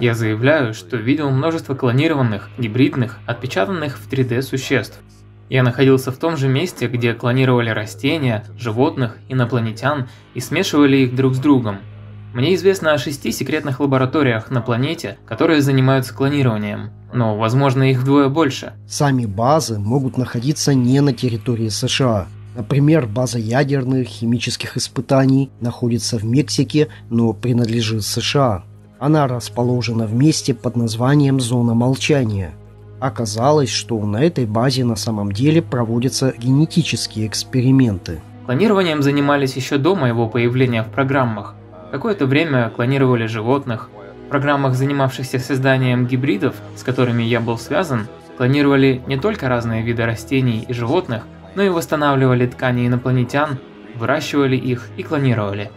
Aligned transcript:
Я 0.00 0.14
заявляю, 0.14 0.72
что 0.72 0.96
видел 0.96 1.30
множество 1.30 1.74
клонированных, 1.74 2.48
гибридных, 2.56 3.18
отпечатанных 3.26 3.98
в 3.98 4.10
3D 4.10 4.40
существ. 4.40 4.98
Я 5.50 5.62
находился 5.62 6.10
в 6.10 6.16
том 6.16 6.38
же 6.38 6.48
месте, 6.48 6.86
где 6.86 7.12
клонировали 7.12 7.68
растения, 7.68 8.44
животных, 8.56 9.18
инопланетян 9.28 10.08
и 10.32 10.40
смешивали 10.40 10.96
их 10.98 11.14
друг 11.14 11.34
с 11.34 11.38
другом. 11.38 11.80
Мне 12.32 12.54
известно 12.54 12.94
о 12.94 12.98
шести 12.98 13.30
секретных 13.30 13.78
лабораториях 13.80 14.50
на 14.50 14.62
планете, 14.62 15.18
которые 15.26 15.60
занимаются 15.60 16.14
клонированием, 16.14 16.92
но, 17.12 17.36
возможно, 17.36 17.90
их 17.90 17.98
вдвое 17.98 18.30
больше. 18.30 18.72
Сами 18.88 19.26
базы 19.26 19.78
могут 19.78 20.16
находиться 20.16 20.72
не 20.72 21.00
на 21.00 21.12
территории 21.12 21.68
США. 21.68 22.26
Например, 22.56 23.06
база 23.06 23.38
ядерных 23.38 24.08
химических 24.08 24.78
испытаний 24.78 25.50
находится 25.60 26.16
в 26.16 26.24
Мексике, 26.24 26.88
но 27.10 27.34
принадлежит 27.34 28.02
США. 28.04 28.64
Она 29.00 29.26
расположена 29.26 30.04
в 30.04 30.12
месте 30.12 30.52
под 30.52 30.76
названием 30.76 31.40
«Зона 31.40 31.72
молчания». 31.72 32.52
Оказалось, 33.00 33.70
что 33.70 33.98
на 34.04 34.22
этой 34.22 34.44
базе 34.44 34.84
на 34.84 34.94
самом 34.94 35.32
деле 35.32 35.62
проводятся 35.62 36.34
генетические 36.36 37.26
эксперименты. 37.26 38.20
Клонированием 38.44 39.02
занимались 39.02 39.56
еще 39.56 39.78
до 39.78 39.96
моего 39.96 40.28
появления 40.28 40.82
в 40.82 40.90
программах. 40.90 41.54
Какое-то 41.90 42.26
время 42.26 42.68
клонировали 42.68 43.24
животных. 43.24 43.88
В 44.26 44.28
программах, 44.28 44.74
занимавшихся 44.74 45.38
созданием 45.38 46.06
гибридов, 46.06 46.56
с 46.76 46.82
которыми 46.82 47.22
я 47.22 47.40
был 47.40 47.56
связан, 47.56 48.06
клонировали 48.36 49.00
не 49.06 49.16
только 49.16 49.48
разные 49.48 49.82
виды 49.82 50.04
растений 50.04 50.66
и 50.68 50.74
животных, 50.74 51.22
но 51.54 51.62
и 51.62 51.70
восстанавливали 51.70 52.46
ткани 52.46 52.86
инопланетян, 52.86 53.60
выращивали 53.96 54.56
их 54.56 54.88
и 54.98 55.02
клонировали. 55.02 55.70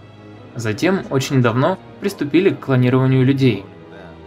Затем, 0.55 1.03
очень 1.09 1.41
давно, 1.41 1.79
приступили 2.03 2.49
к 2.49 2.59
клонированию 2.59 3.23
людей. 3.23 3.63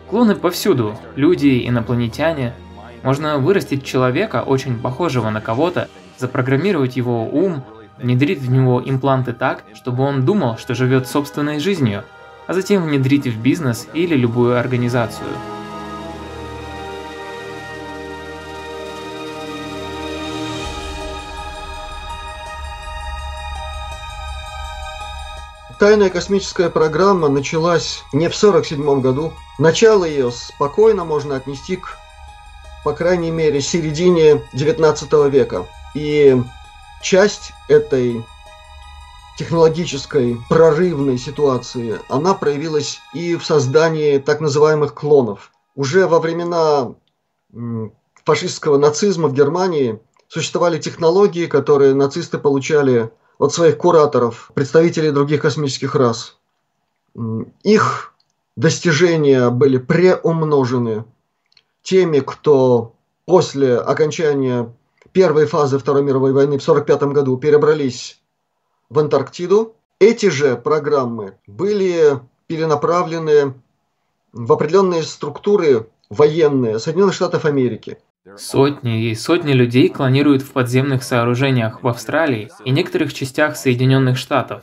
Клоны 0.09 0.35
повсюду, 0.35 0.99
люди, 1.15 1.69
инопланетяне. 1.69 2.55
Можно 3.03 3.37
вырастить 3.37 3.85
человека, 3.85 4.43
очень 4.43 4.79
похожего 4.79 5.29
на 5.29 5.43
кого-то, 5.43 5.91
запрограммировать 6.17 6.97
его 6.97 7.29
ум, 7.29 7.63
внедрить 7.99 8.41
в 8.41 8.51
него 8.51 8.83
импланты 8.83 9.35
так, 9.35 9.65
чтобы 9.75 10.05
он 10.05 10.25
думал, 10.25 10.57
что 10.57 10.75
живет 10.75 11.07
собственной 11.07 11.61
жизнью, 11.61 12.03
а 12.47 12.55
затем 12.55 12.83
внедрить 12.83 13.27
в 13.27 13.43
бизнес 13.43 13.87
или 13.93 14.17
любую 14.17 14.59
организацию. 14.59 15.29
Тайная 25.79 26.09
космическая 26.09 26.71
программа 26.71 27.29
началась 27.29 28.03
не 28.15 28.29
в 28.31 28.35
1947 28.35 29.01
году. 29.03 29.35
Начало 29.59 30.07
ее 30.07 30.31
спокойно 30.31 31.05
можно 31.05 31.37
отнести 31.37 31.77
к, 31.77 31.99
по 32.83 32.95
крайней 32.95 33.31
мере, 33.31 33.61
середине 33.61 34.43
19 34.55 35.13
века. 35.31 35.67
И 35.95 36.35
часть 37.03 37.53
этой 37.69 38.25
технологической 39.37 40.39
прорывной 40.49 41.19
ситуации, 41.19 42.01
она 42.09 42.33
проявилась 42.33 43.01
и 43.13 43.37
в 43.37 43.45
создании 43.45 44.17
так 44.17 44.41
называемых 44.41 44.95
клонов. 44.95 45.53
Уже 45.75 46.07
во 46.07 46.21
времена 46.21 46.95
фашистского 48.25 48.79
нацизма 48.79 49.29
в 49.29 49.35
Германии 49.35 50.01
существовали 50.29 50.79
технологии, 50.79 51.45
которые 51.45 51.93
нацисты 51.93 52.39
получали 52.39 53.11
от 53.39 53.53
своих 53.53 53.79
кураторов, 53.79 54.51
представителей 54.55 55.11
других 55.11 55.43
космических 55.43 55.95
рас. 55.95 56.39
Их 57.63 58.15
достижения 58.57 59.51
были 59.51 59.79
преумножены 59.79 61.05
теми, 61.83 62.21
кто 62.21 62.95
после 63.27 63.77
окончания 63.77 64.73
первой 65.13 65.47
фазы 65.47 65.79
Второй 65.79 66.03
мировой 66.03 66.33
войны 66.33 66.59
в 66.59 66.63
1945 66.63 67.15
году 67.15 67.37
перебрались 67.37 68.21
в 68.91 68.99
Антарктиду. 68.99 69.75
Эти 69.99 70.29
же 70.29 70.57
программы 70.57 71.39
были 71.47 72.21
перенаправлены 72.47 73.55
в 74.33 74.53
определенные 74.53 75.03
структуры 75.03 75.89
военные 76.11 76.79
Соединенных 76.79 77.15
Штатов 77.15 77.45
Америки. 77.45 77.99
Сотни 78.35 79.11
и 79.11 79.15
сотни 79.15 79.53
людей 79.53 79.89
клонируют 79.89 80.43
в 80.43 80.53
подземных 80.53 81.05
сооружениях 81.05 81.83
в 81.83 81.89
Австралии 81.89 82.51
и 82.65 82.71
некоторых 82.71 83.15
частях 83.15 83.57
Соединенных 83.57 84.19
Штатов. 84.19 84.63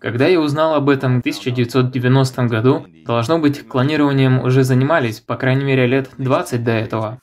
Когда 0.00 0.26
я 0.26 0.40
узнал 0.40 0.74
об 0.74 0.88
этом 0.88 1.16
в 1.16 1.20
1990 1.20 2.44
году, 2.44 2.86
должно 3.04 3.38
быть, 3.38 3.66
клонированием 3.66 4.38
уже 4.38 4.62
занимались, 4.62 5.20
по 5.20 5.36
крайней 5.36 5.64
мере, 5.64 5.86
лет 5.86 6.10
20 6.18 6.62
до 6.62 6.70
этого. 6.70 7.20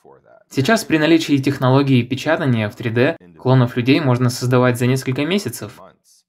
Сейчас 0.50 0.84
при 0.84 0.98
наличии 0.98 1.38
технологии 1.38 2.04
печатания 2.04 2.70
в 2.70 2.78
3D 2.78 3.16
клонов 3.38 3.78
людей 3.78 4.00
можно 4.00 4.30
создавать 4.30 4.78
за 4.78 4.88
несколько 4.88 5.26
месяцев. 5.26 5.80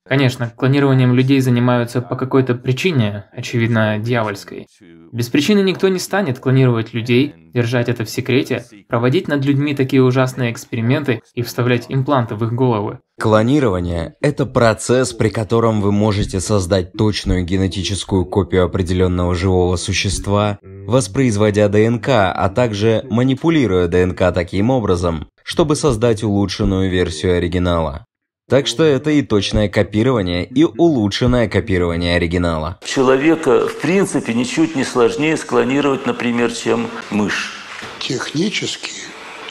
Конечно, 0.08 0.50
клонированием 0.56 1.14
людей 1.14 1.40
занимаются 1.40 2.00
по 2.00 2.16
какой-то 2.16 2.54
причине, 2.54 3.26
очевидно, 3.32 3.98
дьявольской. 3.98 4.66
Без 5.12 5.28
причины 5.28 5.60
никто 5.60 5.88
не 5.88 5.98
станет 5.98 6.38
клонировать 6.38 6.94
людей, 6.94 7.34
держать 7.52 7.90
это 7.90 8.04
в 8.04 8.10
секрете, 8.10 8.64
проводить 8.88 9.28
над 9.28 9.44
людьми 9.44 9.74
такие 9.74 10.02
ужасные 10.02 10.50
эксперименты 10.50 11.20
и 11.34 11.42
вставлять 11.42 11.86
импланты 11.88 12.36
в 12.36 12.44
их 12.44 12.52
головы. 12.52 13.00
Клонирование– 13.20 14.14
это 14.22 14.46
процесс, 14.46 15.12
при 15.12 15.28
котором 15.28 15.80
вы 15.80 15.92
можете 15.92 16.40
создать 16.40 16.92
точную 16.92 17.44
генетическую 17.44 18.24
копию 18.24 18.64
определенного 18.64 19.34
живого 19.34 19.76
существа, 19.76 20.58
воспроизводя 20.62 21.68
ДНК, 21.68 22.08
а 22.08 22.48
также 22.48 23.04
манипулируя 23.10 23.88
ДНК 23.88 24.32
таким 24.32 24.70
образом, 24.70 25.26
чтобы 25.42 25.74
создать 25.76 26.22
улучшенную 26.22 26.90
версию 26.90 27.36
оригинала. 27.36 28.07
Так 28.48 28.66
что 28.66 28.82
это 28.82 29.10
и 29.10 29.20
точное 29.20 29.68
копирование, 29.68 30.46
и 30.46 30.64
улучшенное 30.64 31.48
копирование 31.50 32.16
оригинала. 32.16 32.78
Человека, 32.82 33.68
в 33.68 33.78
принципе, 33.78 34.32
ничуть 34.32 34.74
не 34.74 34.84
сложнее 34.84 35.36
склонировать, 35.36 36.06
например, 36.06 36.50
чем 36.54 36.88
мышь. 37.10 37.52
Технически 37.98 38.90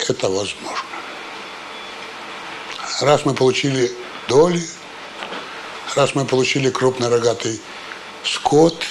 это 0.08 0.28
возможно. 0.28 0.84
Раз 3.00 3.24
мы 3.24 3.34
получили 3.34 3.92
доли, 4.28 4.62
раз 5.94 6.16
мы 6.16 6.24
получили 6.24 6.68
крупнорогатый 6.68 7.60
скот, 8.24 8.82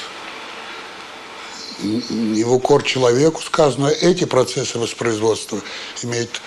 и 1.84 2.44
в 2.46 2.53
укор 2.53 2.81
человеку 2.84 3.41
сказано, 3.41 3.88
эти 3.88 4.23
процессы 4.23 4.79
воспроизводства 4.79 5.59
имеют 6.01 6.41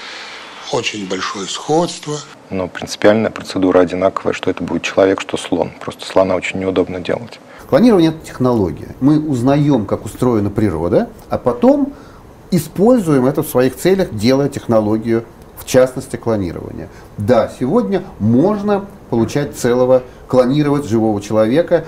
очень 0.73 1.09
большое 1.09 1.47
сходство. 1.47 2.17
Но 2.51 2.69
принципиальная 2.69 3.31
процедура 3.31 3.81
одинаковая, 3.81 4.33
что 4.33 4.51
это 4.51 4.63
будет 4.63 4.83
человек, 4.83 5.21
что 5.21 5.37
слон. 5.37 5.73
Просто 5.81 6.07
слона 6.07 6.35
очень 6.35 6.61
неудобно 6.61 7.01
делать. 7.01 7.41
Клонирование– 7.69 8.11
это 8.11 8.27
технология. 8.27 8.89
Мы 9.01 9.21
узнаем, 9.21 9.87
как 9.87 10.05
устроена 10.05 10.51
природа, 10.51 11.09
а 11.29 11.39
потом 11.39 11.93
используем 12.51 13.27
это 13.27 13.43
в 13.43 13.49
своих 13.49 13.77
целях, 13.77 14.13
делая 14.13 14.49
технологию, 14.49 15.25
в 15.57 15.65
частности, 15.65 16.17
клонирования. 16.17 16.89
Да, 17.17 17.51
сегодня 17.59 18.03
можно 18.19 18.87
получать 19.09 19.57
целого, 19.57 20.03
клонировать 20.27 20.87
живого 20.87 21.21
человека 21.21 21.85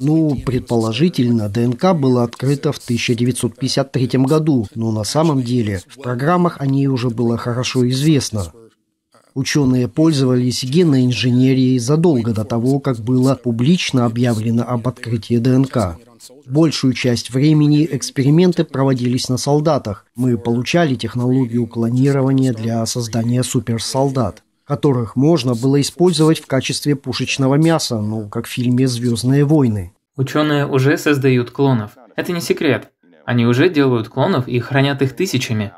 ну, 0.00 0.36
предположительно, 0.44 1.48
ДНК 1.48 1.94
была 1.94 2.24
открыта 2.24 2.72
в 2.72 2.78
1953 2.78 4.08
году, 4.20 4.66
но 4.74 4.92
на 4.92 5.04
самом 5.04 5.42
деле 5.42 5.82
в 5.88 6.00
программах 6.00 6.60
о 6.60 6.66
ней 6.66 6.86
уже 6.86 7.10
было 7.10 7.36
хорошо 7.36 7.88
известно. 7.88 8.52
Ученые 9.34 9.88
пользовались 9.88 10.64
генной 10.64 11.04
инженерией 11.04 11.78
задолго 11.78 12.32
до 12.32 12.44
того, 12.44 12.80
как 12.80 12.98
было 12.98 13.34
публично 13.34 14.04
объявлено 14.04 14.64
об 14.66 14.88
открытии 14.88 15.36
ДНК. 15.36 15.96
Большую 16.46 16.92
часть 16.94 17.30
времени 17.30 17.88
эксперименты 17.90 18.64
проводились 18.64 19.28
на 19.28 19.36
солдатах. 19.36 20.06
Мы 20.16 20.36
получали 20.36 20.96
технологию 20.96 21.66
клонирования 21.66 22.52
для 22.52 22.84
создания 22.86 23.42
суперсолдат 23.42 24.42
которых 24.68 25.16
можно 25.16 25.54
было 25.54 25.80
использовать 25.80 26.40
в 26.40 26.46
качестве 26.46 26.94
пушечного 26.94 27.54
мяса, 27.54 27.98
ну, 28.00 28.28
как 28.28 28.46
в 28.46 28.50
фильме 28.50 28.86
«Звездные 28.86 29.46
войны». 29.46 29.94
Ученые 30.16 30.66
уже 30.66 30.98
создают 30.98 31.50
клонов. 31.50 31.92
Это 32.16 32.32
не 32.32 32.42
секрет. 32.42 32.90
Они 33.24 33.46
уже 33.46 33.70
делают 33.70 34.10
клонов 34.10 34.46
и 34.46 34.58
хранят 34.58 35.00
их 35.00 35.16
тысячами. 35.16 35.72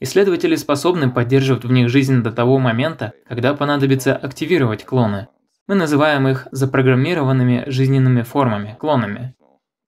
Исследователи 0.00 0.54
способны 0.54 1.10
поддерживать 1.10 1.64
в 1.64 1.72
них 1.72 1.88
жизнь 1.88 2.22
до 2.22 2.30
того 2.30 2.58
момента, 2.58 3.12
когда 3.28 3.54
понадобится 3.54 4.14
активировать 4.14 4.84
клоны. 4.84 5.26
Мы 5.66 5.74
называем 5.74 6.28
их 6.28 6.46
запрограммированными 6.52 7.64
жизненными 7.66 8.22
формами, 8.22 8.76
клонами. 8.78 9.34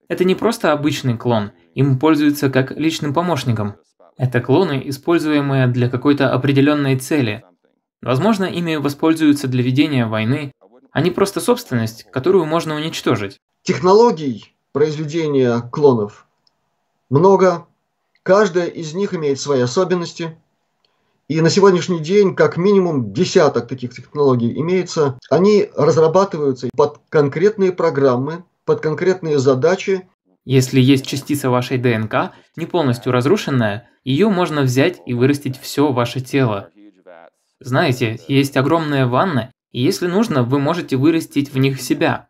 Это 0.09 0.25
не 0.25 0.35
просто 0.35 0.73
обычный 0.73 1.17
клон, 1.17 1.53
им 1.77 2.01
пользуются 2.01 2.51
как 2.51 2.73
личным 2.73 3.15
помощником. 3.15 3.77
Это 4.17 4.41
клоны, 4.41 4.83
используемые 4.87 5.69
для 5.69 5.89
какой-то 5.89 6.33
определенной 6.33 6.97
цели, 6.97 7.45
Возможно, 8.03 8.45
ими 8.45 8.77
воспользуются 8.77 9.47
для 9.47 9.63
ведения 9.63 10.07
войны, 10.07 10.53
а 10.91 11.01
не 11.01 11.11
просто 11.11 11.41
собственность, 11.41 12.07
которую 12.11 12.47
можно 12.47 12.75
уничтожить. 12.75 13.39
Технологий 13.63 14.55
произведения 14.73 15.61
клонов 15.71 16.27
много, 17.11 17.67
каждая 18.23 18.67
из 18.69 18.95
них 18.95 19.13
имеет 19.15 19.39
свои 19.39 19.61
особенности. 19.61 20.39
И 21.29 21.41
на 21.41 21.51
сегодняшний 21.51 22.01
день 22.01 22.35
как 22.35 22.57
минимум 22.57 23.13
десяток 23.13 23.69
таких 23.69 23.95
технологий 23.95 24.59
имеется. 24.59 25.19
Они 25.29 25.69
разрабатываются 25.77 26.69
под 26.75 27.01
конкретные 27.09 27.73
программы, 27.73 28.45
под 28.65 28.81
конкретные 28.81 29.39
задачи. 29.39 30.09
Если 30.45 30.81
есть 30.81 31.07
частица 31.07 31.51
вашей 31.51 31.79
ДНК, 31.79 32.33
не 32.57 32.67
полностью 32.67 33.13
разрушенная, 33.13 33.89
ее 34.05 34.29
можно 34.29 34.63
взять 34.63 35.01
и 35.07 35.13
вырастить 35.13 35.61
все 35.61 35.93
ваше 35.93 36.21
тело. 36.21 36.71
Знаете, 37.61 38.19
есть 38.27 38.57
огромные 38.57 39.05
ванны, 39.05 39.51
и 39.71 39.83
если 39.83 40.07
нужно, 40.07 40.43
вы 40.43 40.59
можете 40.59 40.97
вырастить 40.97 41.53
в 41.53 41.59
них 41.59 41.81
себя. 41.81 42.29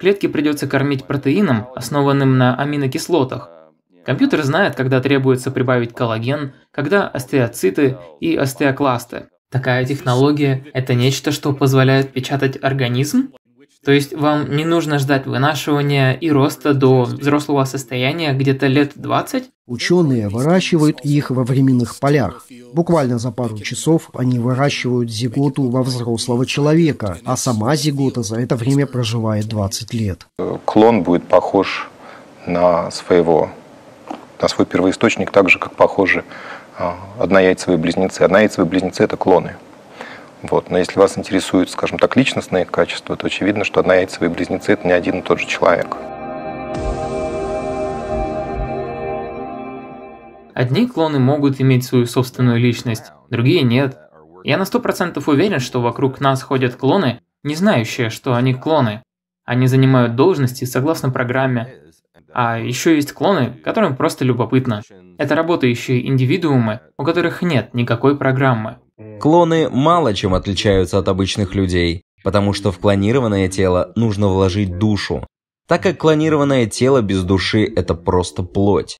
Клетки 0.00 0.26
придется 0.26 0.66
кормить 0.66 1.04
протеином, 1.04 1.68
основанным 1.76 2.36
на 2.36 2.56
аминокислотах. 2.56 3.50
Компьютер 4.04 4.42
знает, 4.42 4.74
когда 4.74 5.00
требуется 5.00 5.52
прибавить 5.52 5.94
коллаген, 5.94 6.54
когда 6.72 7.06
остеоциты 7.06 7.98
и 8.18 8.34
остеокласты. 8.34 9.28
Такая 9.50 9.84
технология– 9.84 10.66
это 10.74 10.94
нечто, 10.94 11.30
что 11.30 11.52
позволяет 11.52 12.12
печатать 12.12 12.58
организм? 12.60 13.32
То 13.84 13.92
есть 13.92 14.14
вам 14.14 14.56
не 14.56 14.66
нужно 14.66 14.98
ждать 14.98 15.26
вынашивания 15.26 16.12
и 16.12 16.30
роста 16.30 16.74
до 16.74 17.04
взрослого 17.04 17.64
состояния 17.64 18.34
где-то 18.34 18.66
лет 18.66 18.92
20? 18.94 19.44
Ученые 19.66 20.28
выращивают 20.28 21.00
их 21.02 21.30
во 21.30 21.44
временных 21.44 21.98
полях. 21.98 22.46
Буквально 22.74 23.18
за 23.18 23.30
пару 23.30 23.58
часов 23.58 24.10
они 24.12 24.38
выращивают 24.38 25.10
зиготу 25.10 25.70
во 25.70 25.82
взрослого 25.82 26.44
человека, 26.44 27.18
а 27.24 27.36
сама 27.36 27.74
зигота 27.74 28.22
за 28.22 28.38
это 28.40 28.54
время 28.54 28.86
проживает 28.86 29.46
20 29.46 29.94
лет. 29.94 30.26
Клон 30.66 31.02
будет 31.02 31.26
похож 31.26 31.88
на 32.46 32.90
своего, 32.90 33.50
на 34.42 34.48
свой 34.48 34.66
первоисточник, 34.66 35.30
так 35.30 35.48
же, 35.48 35.58
как 35.58 35.74
похожи 35.74 36.24
а, 36.78 36.96
однояйцевые 37.18 37.78
близнецы. 37.78 38.22
Однояйцевые 38.22 38.68
близнецы– 38.68 39.02
это 39.04 39.16
клоны. 39.16 39.56
Вот. 40.42 40.70
Но 40.70 40.78
если 40.78 40.98
вас 40.98 41.18
интересуют, 41.18 41.70
скажем 41.70 41.98
так, 41.98 42.16
личностные 42.16 42.64
качества, 42.64 43.16
то 43.16 43.26
очевидно, 43.26 43.64
что 43.64 43.80
однояйцевые 43.80 44.30
близнецы– 44.30 44.72
это 44.74 44.86
не 44.86 44.92
один 44.92 45.18
и 45.18 45.22
тот 45.22 45.40
же 45.40 45.46
человек. 45.46 45.96
Одни 50.54 50.86
клоны 50.86 51.18
могут 51.18 51.60
иметь 51.60 51.84
свою 51.84 52.06
собственную 52.06 52.58
личность, 52.58 53.12
другие 53.30 53.62
нет. 53.62 53.98
Я 54.44 54.58
на 54.58 54.64
сто 54.64 54.80
процентов 54.80 55.28
уверен, 55.28 55.60
что 55.60 55.80
вокруг 55.80 56.20
нас 56.20 56.42
ходят 56.42 56.74
клоны, 56.76 57.20
не 57.42 57.54
знающие, 57.54 58.10
что 58.10 58.34
они 58.34 58.52
клоны. 58.52 59.02
Они 59.44 59.66
занимают 59.66 60.16
должности 60.16 60.64
согласно 60.64 61.10
программе. 61.10 61.74
А 62.32 62.58
еще 62.58 62.94
есть 62.94 63.12
клоны, 63.12 63.58
которым 63.64 63.96
просто 63.96 64.24
любопытно. 64.24 64.82
Это 65.18 65.34
работающие 65.34 66.06
индивидуумы, 66.06 66.80
у 66.98 67.04
которых 67.04 67.42
нет 67.42 67.74
никакой 67.74 68.16
программы. 68.16 68.78
Клоны 69.20 69.68
мало 69.68 70.14
чем 70.14 70.34
отличаются 70.34 70.98
от 70.98 71.08
обычных 71.08 71.54
людей, 71.54 72.02
потому 72.22 72.52
что 72.52 72.72
в 72.72 72.78
клонированное 72.78 73.48
тело 73.48 73.92
нужно 73.96 74.28
вложить 74.28 74.78
душу, 74.78 75.26
так 75.66 75.82
как 75.82 75.98
клонированное 75.98 76.66
тело 76.66 77.00
без 77.00 77.22
души– 77.22 77.64
это 77.76 77.94
просто 77.94 78.42
плоть. 78.42 78.98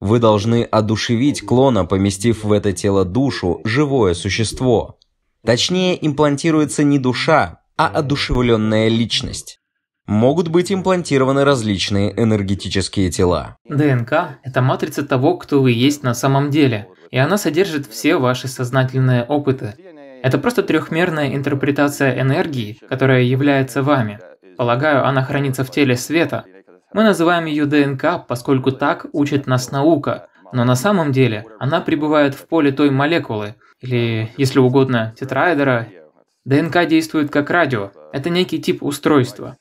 Вы 0.00 0.18
должны 0.18 0.62
одушевить 0.62 1.42
клона, 1.42 1.84
поместив 1.84 2.44
в 2.44 2.52
это 2.52 2.72
тело 2.72 3.04
душу, 3.04 3.60
живое 3.64 4.14
существо. 4.14 4.98
Точнее, 5.44 6.04
имплантируется 6.06 6.84
не 6.84 6.98
душа, 6.98 7.60
а 7.76 7.88
одушевленная 7.88 8.88
личность. 8.88 9.58
Могут 10.06 10.48
быть 10.48 10.72
имплантированы 10.72 11.44
различные 11.44 12.12
энергетические 12.20 13.10
тела. 13.10 13.56
ДНК– 13.68 14.38
это 14.42 14.62
матрица 14.62 15.04
того, 15.04 15.36
кто 15.36 15.60
вы 15.60 15.72
есть 15.72 16.02
на 16.02 16.14
самом 16.14 16.50
деле 16.50 16.88
и 17.10 17.18
она 17.18 17.38
содержит 17.38 17.86
все 17.86 18.16
ваши 18.16 18.48
сознательные 18.48 19.24
опыты. 19.24 19.74
Это 20.22 20.38
просто 20.38 20.62
трехмерная 20.62 21.34
интерпретация 21.34 22.20
энергии, 22.20 22.78
которая 22.88 23.22
является 23.22 23.82
вами. 23.82 24.18
Полагаю, 24.56 25.06
она 25.06 25.22
хранится 25.22 25.64
в 25.64 25.70
теле 25.70 25.96
света. 25.96 26.44
Мы 26.92 27.04
называем 27.04 27.44
ее 27.44 27.66
ДНК, 27.66 28.26
поскольку 28.26 28.72
так 28.72 29.06
учит 29.12 29.46
нас 29.46 29.70
наука, 29.70 30.28
но 30.52 30.64
на 30.64 30.74
самом 30.74 31.12
деле 31.12 31.44
она 31.58 31.80
пребывает 31.80 32.34
в 32.34 32.46
поле 32.48 32.72
той 32.72 32.90
молекулы, 32.90 33.56
или, 33.80 34.32
если 34.36 34.58
угодно, 34.58 35.14
тетраэдера. 35.18 35.88
ДНК 36.44 36.86
действует 36.86 37.30
как 37.30 37.50
радио, 37.50 37.90
это 38.12 38.30
некий 38.30 38.60
тип 38.60 38.82
устройства. 38.82 39.56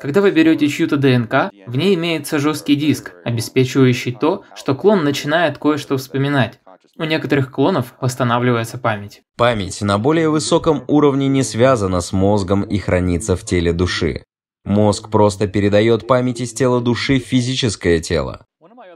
Когда 0.00 0.20
вы 0.20 0.30
берете 0.30 0.68
чью-то 0.68 0.96
ДНК, 0.96 1.50
в 1.66 1.76
ней 1.76 1.94
имеется 1.94 2.38
жесткий 2.38 2.76
диск, 2.76 3.14
обеспечивающий 3.24 4.12
то, 4.12 4.44
что 4.54 4.74
клон 4.74 5.02
начинает 5.02 5.58
кое-что 5.58 5.96
вспоминать. 5.96 6.60
У 6.96 7.04
некоторых 7.04 7.50
клонов 7.50 7.94
восстанавливается 8.00 8.78
память. 8.78 9.22
Память 9.36 9.80
на 9.82 9.98
более 9.98 10.30
высоком 10.30 10.84
уровне 10.86 11.28
не 11.28 11.42
связана 11.42 12.00
с 12.00 12.12
мозгом 12.12 12.62
и 12.62 12.78
хранится 12.78 13.36
в 13.36 13.44
теле 13.44 13.72
души. 13.72 14.24
Мозг 14.64 15.10
просто 15.10 15.46
передает 15.46 16.06
память 16.06 16.40
из 16.40 16.52
тела 16.52 16.80
души 16.80 17.20
в 17.20 17.24
физическое 17.24 18.00
тело. 18.00 18.44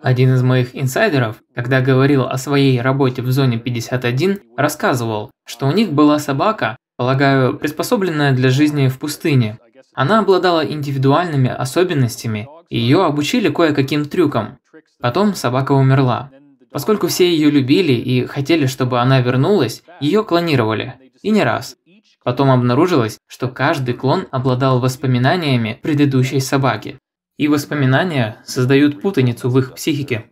Один 0.02 0.34
из 0.34 0.43
моих 0.43 0.75
инсайдеров, 0.75 1.37
когда 1.54 1.81
говорил 1.81 2.25
о 2.25 2.37
своей 2.38 2.81
работе 2.81 3.22
в 3.22 3.31
зоне 3.31 3.58
51, 3.58 4.40
рассказывал, 4.56 5.31
что 5.46 5.66
у 5.66 5.72
них 5.72 5.93
была 5.93 6.19
собака, 6.19 6.76
полагаю, 6.96 7.56
приспособленная 7.56 8.32
для 8.32 8.50
жизни 8.50 8.88
в 8.88 8.99
пустыне. 8.99 9.58
Она 9.94 10.21
обладала 10.21 10.65
индивидуальными 10.65 11.50
особенностями, 11.50 12.49
и 12.69 12.79
ее 12.79 13.05
обучили 13.05 13.50
кое-каким 13.50 14.06
трюкам. 14.06 14.59
Потом 15.00 15.35
собака 15.35 15.73
умерла. 15.73 16.31
Поскольку 16.71 17.09
все 17.09 17.31
ее 17.31 17.50
любили 17.50 17.93
и 17.93 18.25
хотели, 18.25 18.67
чтобы 18.67 19.00
она 19.00 19.21
вернулась, 19.21 19.83
ее 20.00 20.25
клонировали. 20.25 20.94
И 21.21 21.31
не 21.31 21.43
раз. 21.43 21.77
Потом 22.25 22.50
обнаружилось, 22.50 23.19
что 23.27 23.49
каждый 23.49 23.94
клон 23.94 24.27
обладал 24.31 24.81
воспоминаниями 24.81 25.79
предыдущей 25.83 26.41
собаки. 26.41 26.99
И 27.37 27.49
воспоминания 27.49 28.38
создают 28.45 29.03
путаницу 29.03 29.50
в 29.50 29.59
их 29.59 29.75
психике. 29.75 30.31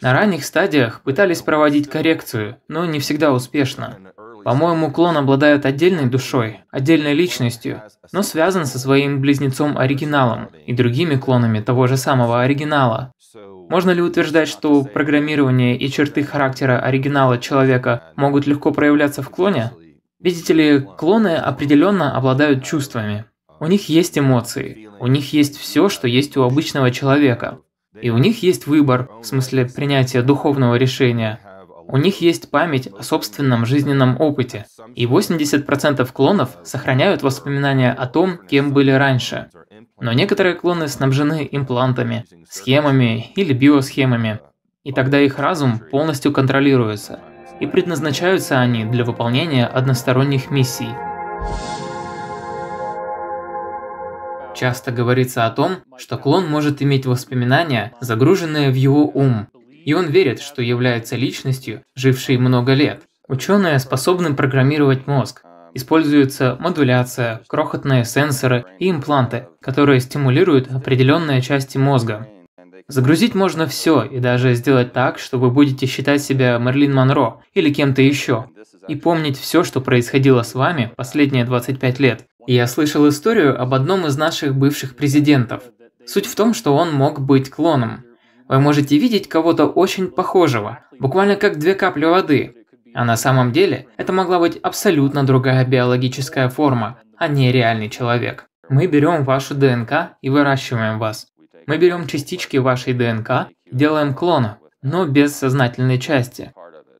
На 0.00 0.12
ранних 0.12 0.44
стадиях 0.44 1.00
пытались 1.02 1.42
проводить 1.42 1.88
коррекцию, 1.88 2.58
но 2.68 2.84
не 2.84 3.00
всегда 3.00 3.32
успешно. 3.32 3.98
По-моему, 4.44 4.90
клон 4.90 5.16
обладает 5.16 5.66
отдельной 5.66 6.06
душой, 6.06 6.60
отдельной 6.70 7.14
личностью, 7.14 7.82
но 8.12 8.22
связан 8.22 8.66
со 8.66 8.78
своим 8.78 9.20
близнецом-оригиналом 9.20 10.48
и 10.66 10.72
другими 10.72 11.16
клонами 11.16 11.60
того 11.60 11.86
же 11.86 11.96
самого 11.96 12.42
оригинала. 12.42 13.12
Можно 13.68 13.92
ли 13.92 14.02
утверждать, 14.02 14.48
что 14.48 14.82
программирование 14.82 15.76
и 15.76 15.90
черты 15.90 16.24
характера 16.24 16.80
оригинала 16.80 17.38
человека 17.38 18.04
могут 18.16 18.46
легко 18.46 18.72
проявляться 18.72 19.22
в 19.22 19.30
клоне? 19.30 19.70
Видите 20.18 20.52
ли, 20.52 20.80
клоны 20.80 21.36
определенно 21.36 22.16
обладают 22.16 22.64
чувствами. 22.64 23.24
У 23.60 23.66
них 23.66 23.88
есть 23.88 24.18
эмоции, 24.18 24.88
у 24.98 25.06
них 25.06 25.32
есть 25.32 25.58
все, 25.58 25.88
что 25.88 26.08
есть 26.08 26.36
у 26.36 26.42
обычного 26.42 26.90
человека. 26.90 27.58
И 28.00 28.10
у 28.10 28.18
них 28.18 28.42
есть 28.42 28.66
выбор, 28.66 29.10
в 29.20 29.24
смысле 29.24 29.66
принятия 29.66 30.22
духовного 30.22 30.76
решения. 30.76 31.40
У 31.92 31.96
них 31.96 32.20
есть 32.20 32.52
память 32.52 32.86
о 32.86 33.02
собственном 33.02 33.66
жизненном 33.66 34.20
опыте. 34.20 34.66
И 34.94 35.06
80% 35.06 36.08
клонов 36.12 36.50
сохраняют 36.62 37.22
воспоминания 37.22 37.92
о 37.92 38.06
том, 38.06 38.38
кем 38.48 38.72
были 38.72 38.92
раньше. 38.92 39.50
Но 40.00 40.12
некоторые 40.12 40.54
клоны 40.54 40.86
снабжены 40.86 41.48
имплантами, 41.50 42.24
схемами 42.48 43.32
или 43.34 43.52
биосхемами, 43.52 44.38
и 44.84 44.92
тогда 44.92 45.20
их 45.20 45.38
разум 45.38 45.80
полностью 45.90 46.32
контролируется, 46.32 47.18
и 47.58 47.66
предназначаются 47.66 48.60
они 48.60 48.84
для 48.84 49.04
выполнения 49.04 49.66
односторонних 49.66 50.50
миссий. 50.50 50.90
Часто 54.54 54.92
говорится 54.92 55.46
о 55.46 55.50
том, 55.50 55.78
что 55.98 56.18
клон 56.18 56.48
может 56.48 56.82
иметь 56.82 57.06
воспоминания, 57.06 57.92
загруженные 58.00 58.70
в 58.70 58.74
его 58.74 59.06
ум, 59.06 59.48
и 59.84 59.92
он 59.94 60.06
верит, 60.06 60.40
что 60.40 60.62
является 60.62 61.16
личностью, 61.16 61.82
жившей 61.94 62.36
много 62.36 62.74
лет. 62.74 63.02
Ученые 63.28 63.78
способны 63.78 64.34
программировать 64.34 65.06
мозг, 65.06 65.42
Используется 65.72 66.56
модуляция, 66.58 67.42
крохотные 67.46 68.04
сенсоры 68.04 68.64
и 68.78 68.90
импланты, 68.90 69.46
которые 69.60 70.00
стимулируют 70.00 70.70
определенные 70.70 71.40
части 71.42 71.78
мозга. 71.78 72.26
Загрузить 72.88 73.36
можно 73.36 73.68
все 73.68 74.02
и 74.02 74.18
даже 74.18 74.54
сделать 74.54 74.92
так, 74.92 75.20
что 75.20 75.38
вы 75.38 75.50
будете 75.50 75.86
считать 75.86 76.22
себя 76.22 76.58
Мерлин 76.58 76.92
Монро 76.92 77.40
или 77.54 77.72
кем-то 77.72 78.02
еще. 78.02 78.46
И 78.88 78.96
помнить 78.96 79.38
все, 79.38 79.62
что 79.62 79.80
происходило 79.80 80.42
с 80.42 80.54
вами 80.54 80.92
последние 80.96 81.44
25 81.44 82.00
лет. 82.00 82.24
Я 82.48 82.66
слышал 82.66 83.08
историю 83.08 83.60
об 83.60 83.74
одном 83.74 84.06
из 84.06 84.16
наших 84.16 84.56
бывших 84.56 84.96
президентов. 84.96 85.62
Суть 86.04 86.26
в 86.26 86.34
том, 86.34 86.52
что 86.52 86.74
он 86.74 86.92
мог 86.92 87.20
быть 87.20 87.48
клоном. 87.48 88.02
Вы 88.50 88.58
можете 88.58 88.98
видеть 88.98 89.28
кого-то 89.28 89.66
очень 89.66 90.08
похожего, 90.08 90.80
буквально 90.98 91.36
как 91.36 91.56
две 91.56 91.76
капли 91.76 92.04
воды, 92.04 92.56
а 92.92 93.04
на 93.04 93.16
самом 93.16 93.52
деле, 93.52 93.86
это 93.96 94.12
могла 94.12 94.40
быть 94.40 94.56
абсолютно 94.56 95.24
другая 95.24 95.64
биологическая 95.64 96.48
форма, 96.48 96.98
а 97.16 97.28
не 97.28 97.52
реальный 97.52 97.88
человек. 97.88 98.46
Мы 98.68 98.88
берем 98.88 99.22
вашу 99.22 99.54
ДНК 99.54 100.16
и 100.20 100.30
выращиваем 100.30 100.98
вас. 100.98 101.28
Мы 101.68 101.78
берем 101.78 102.08
частички 102.08 102.56
вашей 102.56 102.92
ДНК 102.92 103.46
делаем 103.70 104.14
клона. 104.14 104.58
но 104.82 105.06
без 105.06 105.36
сознательной 105.36 106.00
части. 106.00 106.52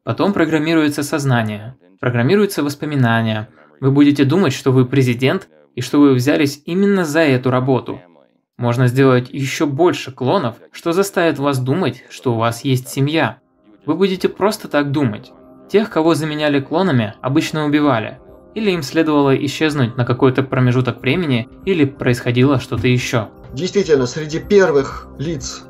Потом 0.05 0.33
программируется 0.33 1.03
сознание, 1.03 1.75
программируются 1.99 2.63
воспоминания. 2.63 3.49
Вы 3.81 3.91
будете 3.91 4.25
думать, 4.25 4.53
что 4.53 4.71
вы 4.71 4.85
президент 4.85 5.49
и 5.75 5.81
что 5.81 5.99
вы 5.99 6.13
взялись 6.15 6.63
именно 6.65 7.05
за 7.05 7.21
эту 7.21 7.51
работу. 7.51 8.01
Можно 8.61 8.89
сделать 8.89 9.31
еще 9.31 9.65
больше 9.65 10.13
клонов, 10.13 10.57
что 10.71 10.93
заставит 10.93 11.39
вас 11.39 11.59
думать, 11.59 12.05
что 12.11 12.35
у 12.35 12.37
вас 12.37 12.63
есть 12.63 12.91
семья. 12.91 13.39
Вы 13.87 13.95
будете 13.95 14.29
просто 14.29 14.69
так 14.69 14.91
думать. 14.91 15.33
Тех, 15.71 15.89
кого 15.89 16.15
заменяли 16.15 16.61
клонами, 16.61 17.15
обычно 17.23 17.65
убивали. 17.65 18.19
Или 18.55 18.73
им 18.73 18.83
следовало 18.83 19.35
исчезнуть 19.47 19.97
на 19.97 20.05
какой-то 20.05 20.43
промежуток 20.43 21.01
времени, 21.01 21.49
или 21.65 21.87
происходило 21.87 22.61
что-то 22.61 22.87
еще. 22.87 23.31
Действительно, 23.55 24.05
среди 24.05 24.41
первых 24.41 25.09
лиц 25.17 25.63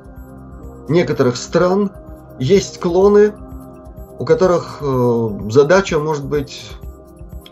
некоторых 0.88 1.36
стран 1.36 1.92
есть 2.40 2.80
клоны, 2.80 3.32
у 4.18 4.24
которых 4.24 4.78
э, 4.80 5.28
задача 5.48 6.00
может 6.00 6.24
быть 6.24 6.72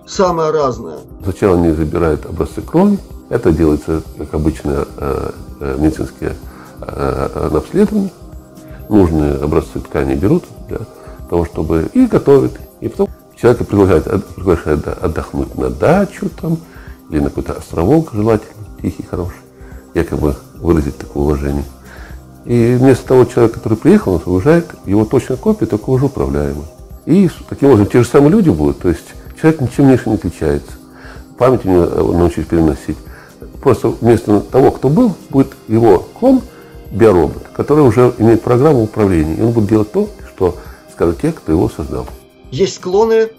самая 0.05 0.51
разная. 0.51 0.99
Сначала 1.23 1.57
они 1.59 1.71
забирают 1.71 2.27
образцы 2.27 2.61
крови. 2.61 2.99
Это 3.29 3.53
делается, 3.53 4.03
как 4.17 4.33
обычно, 4.35 4.87
э, 4.97 5.31
э, 5.61 5.77
медицинские 5.79 6.35
э, 6.81 7.51
обследования. 7.55 8.11
Нужные 8.89 9.35
образцы 9.35 9.81
ткани 9.81 10.15
берут 10.15 10.45
для 10.69 10.79
того, 11.29 11.45
чтобы 11.45 11.91
и 11.93 12.07
готовят. 12.07 12.53
И 12.81 12.89
потом 12.89 13.09
человека 13.37 13.65
приглашают, 13.65 14.27
приглашают 14.35 14.89
отдохнуть 14.89 15.55
на 15.57 15.69
дачу 15.69 16.31
там, 16.41 16.57
или 17.11 17.21
на 17.21 17.29
какой-то 17.29 17.53
островок, 17.55 18.11
желательно, 18.15 18.65
тихий, 18.81 19.05
хороший, 19.05 19.37
якобы 19.93 20.35
выразить 20.55 20.97
такое 20.97 21.23
уважение. 21.25 21.65
И 22.47 22.77
вместо 22.81 23.09
того 23.09 23.27
человека, 23.27 23.59
который 23.59 23.77
приехал, 23.77 24.15
он 24.15 24.23
выезжает, 24.25 24.71
его 24.87 25.05
точно 25.05 25.37
копия, 25.37 25.67
только 25.67 25.91
уже 25.91 26.07
управляемая. 26.07 26.65
И 27.05 27.29
таким 27.49 27.69
образом 27.69 27.89
те 27.89 28.03
же 28.03 28.09
самые 28.09 28.31
люди 28.31 28.49
будут, 28.49 28.79
то 28.79 28.89
есть 28.89 29.05
человек 29.39 29.61
ничем 29.61 29.87
внешне 29.87 30.13
не 30.13 30.19
отличается. 30.19 30.73
Память 31.37 31.67
у 31.67 31.69
него 31.69 32.13
научились 32.15 32.47
переносить. 32.47 32.97
Просто 33.61 33.89
вместо 33.89 34.41
того, 34.41 34.71
кто 34.71 34.89
был, 34.89 35.15
будет 35.31 35.53
его 35.67 35.99
клон, 36.19 36.43
биоробот, 36.91 37.49
который 37.55 37.81
уже 37.81 38.15
имеет 38.19 38.43
программу 38.43 38.83
управления. 38.83 39.35
И 39.35 39.43
он 39.43 39.51
будет 39.51 39.69
делать 39.69 39.93
то, 39.93 40.09
что 40.35 40.57
скажут 40.93 41.21
те, 41.21 41.33
кто 41.33 41.53
его 41.53 41.69
создал. 41.69 42.07
Есть 42.51 42.81
клоны, 42.81 43.31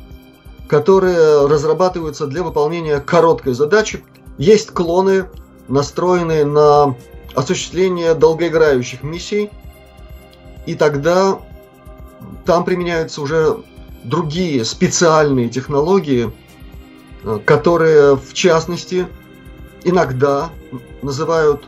которые 0.68 1.48
разрабатываются 1.48 2.28
для 2.28 2.44
выполнения 2.44 3.00
короткой 3.00 3.54
задачи. 3.54 4.04
Есть 4.38 4.72
клоны, 4.72 5.26
настроенные 5.68 6.46
на 6.46 6.96
осуществление 7.36 8.14
долгоиграющих 8.14 9.04
миссий, 9.04 9.50
и 10.66 10.76
тогда 10.76 11.40
там 12.46 12.66
применяются 12.66 13.22
уже 13.22 13.58
другие 14.04 14.66
специальные 14.66 15.50
технологии, 15.50 16.32
э, 17.24 17.40
которые, 17.46 18.16
в 18.16 18.34
частности, 18.34 19.08
иногда 19.84 20.50
называют 21.02 21.68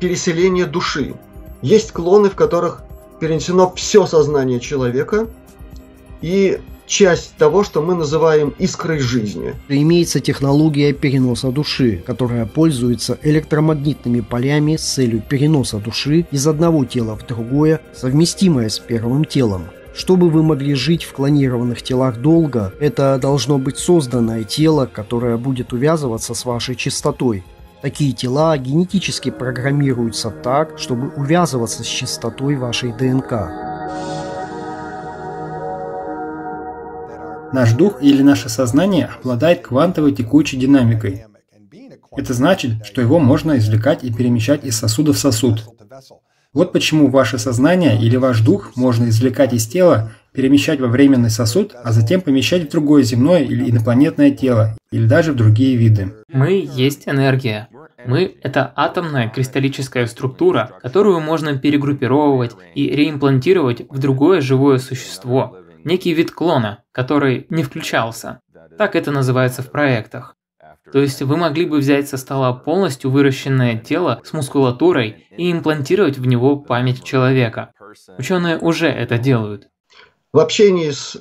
переселение 0.00 0.66
души. 0.66 1.14
Есть 1.62 1.92
клоны, 1.92 2.30
в 2.30 2.34
которых 2.34 2.82
перенесено 3.20 3.72
все 3.76 4.06
сознание 4.06 4.60
человека, 4.60 5.28
и 6.22 6.58
часть 6.86 7.36
того, 7.36 7.62
что 7.62 7.82
мы 7.82 7.94
называем 7.94 8.52
искрой 8.58 8.98
жизни. 8.98 9.54
Имеется 9.68 10.20
технология 10.20 10.92
переноса 10.92 11.50
души, 11.50 12.02
которая 12.04 12.46
пользуется 12.46 13.16
электромагнитными 13.22 14.20
полями 14.20 14.76
с 14.76 14.82
целью 14.82 15.22
переноса 15.22 15.78
души 15.78 16.26
из 16.32 16.46
одного 16.48 16.84
тела 16.84 17.16
в 17.16 17.24
другое, 17.26 17.80
совместимое 17.94 18.68
с 18.68 18.80
первым 18.80 19.24
телом. 19.24 19.68
Чтобы 19.94 20.30
вы 20.30 20.42
могли 20.42 20.74
жить 20.74 21.04
в 21.04 21.12
клонированных 21.12 21.82
телах 21.82 22.18
долго, 22.18 22.72
это 22.80 23.18
должно 23.20 23.58
быть 23.58 23.78
созданное 23.78 24.44
тело, 24.44 24.86
которое 24.86 25.36
будет 25.36 25.72
увязываться 25.72 26.34
с 26.34 26.44
вашей 26.44 26.76
чистотой. 26.76 27.44
Такие 27.82 28.12
тела 28.12 28.56
генетически 28.58 29.30
программируются 29.30 30.30
так, 30.30 30.78
чтобы 30.78 31.08
увязываться 31.16 31.82
с 31.82 31.86
частотой 31.86 32.56
вашей 32.56 32.92
ДНК. 32.92 33.32
Наш 37.52 37.72
дух 37.72 38.00
или 38.00 38.22
наше 38.22 38.48
сознание 38.48 39.10
обладает 39.20 39.62
квантовой 39.62 40.12
текучей 40.12 40.58
динамикой. 40.58 41.24
Это 42.16 42.34
значит, 42.34 42.84
что 42.84 43.00
его 43.00 43.18
можно 43.18 43.58
извлекать 43.58 44.04
и 44.04 44.12
перемещать 44.12 44.64
из 44.64 44.78
сосуда 44.78 45.12
в 45.12 45.18
сосуд. 45.18 45.64
Вот 46.52 46.72
почему 46.72 47.08
ваше 47.08 47.38
сознание 47.38 47.96
или 47.96 48.16
ваш 48.16 48.40
дух 48.40 48.72
можно 48.74 49.08
извлекать 49.08 49.52
из 49.52 49.68
тела, 49.68 50.10
перемещать 50.32 50.80
во 50.80 50.88
временный 50.88 51.30
сосуд, 51.30 51.76
а 51.84 51.92
затем 51.92 52.20
помещать 52.20 52.68
в 52.68 52.70
другое 52.72 53.04
земное 53.04 53.44
или 53.44 53.70
инопланетное 53.70 54.32
тело, 54.32 54.76
или 54.90 55.06
даже 55.06 55.32
в 55.32 55.36
другие 55.36 55.76
виды. 55.76 56.12
Мы 56.26 56.68
есть 56.68 57.06
энергия. 57.06 57.68
Мы– 58.04 58.36
это 58.42 58.72
атомная 58.74 59.28
кристаллическая 59.28 60.06
структура, 60.06 60.72
которую 60.82 61.20
можно 61.20 61.56
перегруппировывать 61.56 62.56
и 62.74 62.88
реимплантировать 62.90 63.82
в 63.88 63.98
другое 63.98 64.40
живое 64.40 64.78
существо, 64.78 65.56
некий 65.84 66.14
вид 66.14 66.32
клона, 66.32 66.82
который 66.90 67.46
не 67.50 67.62
включался. 67.62 68.40
Так 68.76 68.96
это 68.96 69.12
называется 69.12 69.62
в 69.62 69.70
проектах. 69.70 70.34
То 70.92 70.98
есть 70.98 71.22
вы 71.22 71.36
могли 71.36 71.66
бы 71.66 71.78
взять 71.78 72.08
со 72.08 72.16
стола 72.16 72.52
полностью 72.52 73.10
выращенное 73.10 73.78
тело 73.78 74.20
с 74.24 74.32
мускулатурой 74.32 75.26
и 75.36 75.50
имплантировать 75.50 76.18
в 76.18 76.26
него 76.26 76.56
память 76.56 77.04
человека. 77.04 77.72
Ученые 78.18 78.58
уже 78.58 78.88
это 78.88 79.18
делают. 79.18 79.68
В 80.32 80.38
общении 80.38 80.90
с 80.90 81.16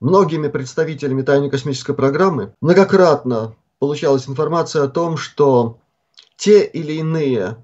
многими 0.00 0.48
представителями 0.48 1.22
тайной 1.22 1.50
космической 1.50 1.94
программы 1.94 2.54
многократно 2.60 3.54
получалась 3.78 4.28
информация 4.28 4.84
о 4.84 4.88
том, 4.88 5.16
что 5.16 5.78
те 6.36 6.64
или 6.64 6.94
иные 6.94 7.56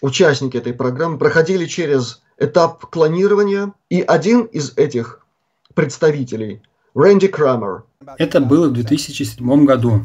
участники 0.00 0.56
этой 0.56 0.74
программы 0.74 1.18
проходили 1.18 1.66
через 1.66 2.22
этап 2.38 2.86
клонирования, 2.86 3.72
и 3.88 4.02
один 4.02 4.42
из 4.42 4.76
этих 4.76 5.20
представителей 5.74 6.62
Рэнди 6.94 7.28
Крамер. 7.28 7.84
Это 8.18 8.40
было 8.40 8.68
в 8.68 8.72
2007 8.72 9.64
году. 9.64 10.04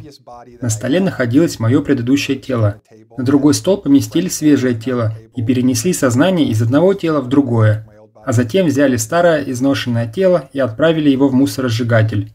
На 0.61 0.69
столе 0.69 0.99
находилось 0.99 1.59
мое 1.59 1.81
предыдущее 1.81 2.37
тело. 2.37 2.81
На 3.17 3.23
другой 3.23 3.53
стол 3.53 3.77
поместили 3.77 4.29
свежее 4.29 4.75
тело 4.75 5.13
и 5.35 5.43
перенесли 5.43 5.93
сознание 5.93 6.47
из 6.47 6.61
одного 6.61 6.93
тела 6.93 7.21
в 7.21 7.27
другое. 7.27 7.87
А 8.25 8.33
затем 8.33 8.67
взяли 8.67 8.97
старое 8.97 9.43
изношенное 9.43 10.11
тело 10.11 10.49
и 10.53 10.59
отправили 10.59 11.09
его 11.09 11.29
в 11.29 11.33
мусоросжигатель. 11.33 12.33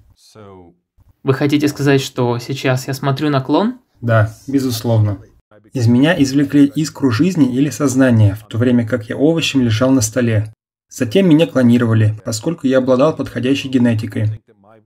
Вы 1.22 1.34
хотите 1.34 1.68
сказать, 1.68 2.00
что 2.00 2.38
сейчас 2.38 2.88
я 2.88 2.94
смотрю 2.94 3.30
на 3.30 3.40
клон? 3.40 3.78
Да, 4.00 4.34
безусловно. 4.48 5.18
Из 5.72 5.86
меня 5.86 6.20
извлекли 6.20 6.66
искру 6.66 7.10
жизни 7.10 7.54
или 7.54 7.70
сознания, 7.70 8.34
в 8.34 8.46
то 8.48 8.58
время 8.58 8.86
как 8.86 9.08
я 9.08 9.16
овощем 9.16 9.62
лежал 9.62 9.90
на 9.90 10.00
столе. 10.00 10.52
Затем 10.90 11.28
меня 11.28 11.46
клонировали, 11.46 12.14
поскольку 12.24 12.66
я 12.66 12.78
обладал 12.78 13.16
подходящей 13.16 13.70
генетикой. 13.70 14.40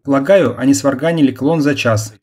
Полагаю, 0.06 0.54
они 0.56 0.72
сварганили 0.72 1.32
клон 1.32 1.60
за 1.60 1.74
час, 1.74 2.14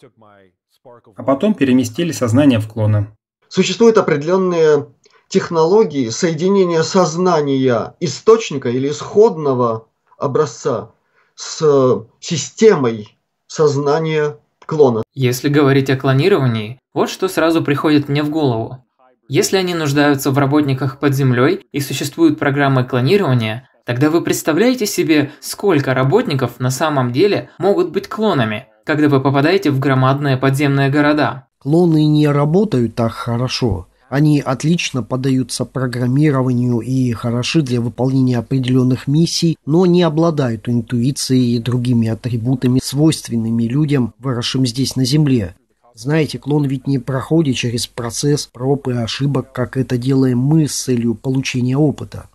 а 1.15 1.23
потом 1.23 1.53
переместили 1.53 2.13
сознание 2.13 2.59
в 2.59 2.69
клона. 2.69 3.13
Существуют 3.49 3.97
определенные 3.97 4.87
технологии 5.27 6.07
соединения 6.07 6.81
сознания 6.83 7.93
источника 7.99 8.69
или 8.69 8.89
исходного 8.89 9.89
образца 10.17 10.91
с 11.35 12.07
системой 12.21 13.17
сознания 13.47 14.37
клона. 14.65 15.03
Если 15.13 15.49
говорить 15.49 15.89
о 15.89 15.97
клонировании, 15.97 16.79
вот 16.93 17.09
что 17.09 17.27
сразу 17.27 17.61
приходит 17.61 18.07
мне 18.07 18.23
в 18.23 18.29
голову. 18.29 18.81
Если 19.27 19.57
они 19.57 19.73
нуждаются 19.73 20.31
в 20.31 20.37
работниках 20.37 20.99
под 20.99 21.13
землей 21.13 21.65
и 21.73 21.81
существуют 21.81 22.39
программы 22.39 22.85
клонирования, 22.85 23.69
Тогда 23.85 24.09
вы 24.09 24.21
представляете 24.21 24.85
себе, 24.85 25.31
сколько 25.41 25.93
работников 25.93 26.59
на 26.59 26.69
самом 26.69 27.11
деле 27.11 27.49
могут 27.57 27.91
быть 27.91 28.07
клонами, 28.07 28.67
когда 28.85 29.09
вы 29.09 29.19
попадаете 29.19 29.71
в 29.71 29.79
громадные 29.79 30.37
подземные 30.37 30.89
города? 30.89 31.47
Клоны 31.59 32.05
не 32.05 32.27
работают 32.27 32.95
так 32.95 33.11
хорошо. 33.11 33.87
Они 34.09 34.39
отлично 34.39 35.03
поддаются 35.03 35.65
программированию 35.65 36.79
и 36.79 37.11
хороши 37.11 37.61
для 37.61 37.81
выполнения 37.81 38.37
определенных 38.37 39.07
миссий, 39.07 39.57
но 39.65 39.85
не 39.85 40.03
обладают 40.03 40.69
интуицией 40.69 41.55
и 41.55 41.59
другими 41.59 42.07
атрибутами, 42.07 42.79
свойственными 42.81 43.63
людям, 43.63 44.13
выросшим 44.19 44.65
здесь 44.65 44.95
на 44.95 45.03
Земле. 45.03 45.55
Знаете, 45.95 46.39
клон 46.39 46.65
ведь 46.65 46.87
не 46.87 46.99
проходит 46.99 47.55
через 47.55 47.87
процесс 47.87 48.45
проб 48.45 48.87
и 48.87 48.93
ошибок, 48.93 49.51
как 49.51 49.75
это 49.77 49.97
делаем 49.97 50.37
мы 50.37 50.67
с 50.67 50.83
целью 50.83 51.15
получения 51.15 51.77
опыта. 51.77 52.29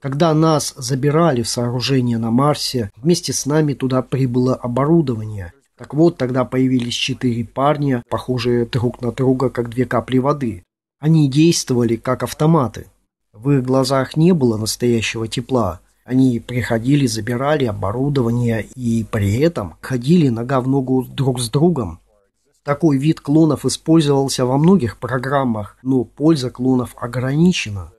Когда 0.00 0.34
нас 0.34 0.74
забирали 0.76 1.42
в 1.42 1.48
сооружение 1.48 2.18
на 2.18 2.30
Марсе, 2.30 2.90
вместе 2.96 3.32
с 3.32 3.46
нами 3.46 3.72
туда 3.72 4.02
прибыло 4.02 4.54
оборудование. 4.54 5.52
Так 5.76 5.94
вот, 5.94 6.16
тогда 6.16 6.44
появились 6.44 6.94
четыре 6.94 7.44
парня, 7.44 8.02
похожие 8.08 8.66
друг 8.66 9.00
на 9.00 9.12
друга, 9.12 9.50
как 9.50 9.70
две 9.70 9.84
капли 9.84 10.18
воды. 10.18 10.62
Они 10.98 11.28
действовали 11.28 11.96
как 11.96 12.22
автоматы. 12.22 12.86
В 13.32 13.50
их 13.50 13.64
глазах 13.64 14.16
не 14.16 14.32
было 14.32 14.56
настоящего 14.56 15.28
тепла. 15.28 15.80
Они 16.04 16.40
приходили, 16.40 17.06
забирали 17.06 17.64
оборудование 17.64 18.66
и 18.74 19.04
при 19.04 19.38
этом 19.40 19.74
ходили 19.80 20.28
нога 20.28 20.60
в 20.60 20.68
ногу 20.68 21.04
друг 21.04 21.40
с 21.40 21.50
другом. 21.50 22.00
Такой 22.62 22.96
вид 22.96 23.20
клонов 23.20 23.64
использовался 23.64 24.46
во 24.46 24.56
многих 24.56 24.98
программах, 24.98 25.76
но 25.82 26.04
польза 26.04 26.50
клонов 26.50 26.94
ограничена. 26.96 27.92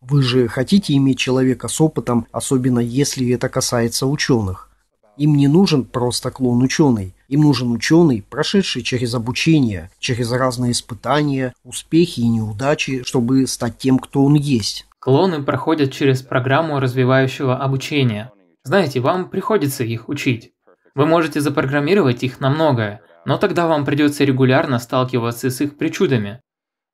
Вы 0.00 0.22
же 0.22 0.48
хотите 0.48 0.94
иметь 0.94 1.18
человека 1.18 1.68
с 1.68 1.80
опытом, 1.80 2.26
особенно 2.32 2.78
если 2.78 3.30
это 3.32 3.48
касается 3.48 4.06
ученых. 4.06 4.70
Им 5.18 5.36
не 5.36 5.48
нужен 5.48 5.84
просто 5.84 6.30
клон 6.30 6.62
ученый. 6.62 7.14
Им 7.28 7.42
нужен 7.42 7.70
ученый, 7.70 8.24
прошедший 8.28 8.82
через 8.82 9.14
обучение, 9.14 9.90
через 9.98 10.32
разные 10.32 10.72
испытания, 10.72 11.52
успехи 11.64 12.20
и 12.20 12.28
неудачи, 12.28 13.02
чтобы 13.04 13.46
стать 13.46 13.76
тем, 13.76 13.98
кто 13.98 14.24
он 14.24 14.34
есть. 14.34 14.86
Клоны 14.98 15.42
проходят 15.42 15.92
через 15.92 16.22
программу 16.22 16.80
развивающего 16.80 17.58
обучения. 17.58 18.32
Знаете, 18.64 19.00
вам 19.00 19.28
приходится 19.28 19.84
их 19.84 20.08
учить. 20.08 20.52
Вы 20.94 21.04
можете 21.04 21.40
запрограммировать 21.40 22.22
их 22.22 22.40
на 22.40 22.48
многое, 22.48 23.02
но 23.26 23.36
тогда 23.36 23.66
вам 23.66 23.84
придется 23.84 24.24
регулярно 24.24 24.78
сталкиваться 24.78 25.50
с 25.50 25.60
их 25.60 25.76
причудами. 25.76 26.40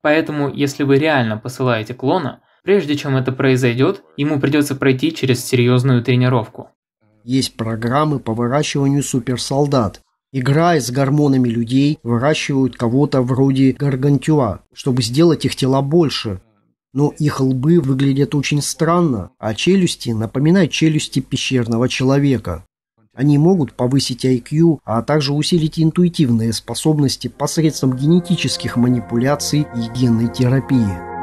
Поэтому, 0.02 0.52
если 0.52 0.82
вы 0.82 0.98
реально 0.98 1.36
посылаете 1.36 1.94
клона, 1.94 2.40
прежде 2.66 2.96
чем 2.96 3.16
это 3.16 3.30
произойдет, 3.30 4.02
ему 4.16 4.40
придется 4.40 4.74
пройти 4.74 5.14
через 5.14 5.42
серьезную 5.44 6.02
тренировку. 6.02 6.70
Есть 7.22 7.56
программы 7.56 8.18
по 8.18 8.34
выращиванию 8.34 9.04
суперсолдат. 9.04 10.02
Играя 10.32 10.80
с 10.80 10.90
гормонами 10.90 11.48
людей, 11.48 12.00
выращивают 12.02 12.76
кого-то 12.76 13.22
вроде 13.22 13.72
гаргантюа, 13.72 14.62
чтобы 14.74 15.02
сделать 15.02 15.44
их 15.44 15.54
тела 15.54 15.80
больше. 15.80 16.40
Но 16.92 17.12
их 17.16 17.40
лбы 17.40 17.80
выглядят 17.80 18.34
очень 18.34 18.60
странно, 18.60 19.30
а 19.38 19.54
челюсти 19.54 20.10
напоминают 20.10 20.72
челюсти 20.72 21.20
пещерного 21.20 21.88
человека. 21.88 22.66
Они 23.14 23.38
могут 23.38 23.74
повысить 23.74 24.24
IQ, 24.24 24.80
а 24.84 25.02
также 25.02 25.32
усилить 25.32 25.78
интуитивные 25.78 26.52
способности 26.52 27.28
посредством 27.28 27.96
генетических 27.96 28.76
манипуляций 28.76 29.60
и 29.60 29.98
генной 29.98 30.32
терапии. 30.32 31.15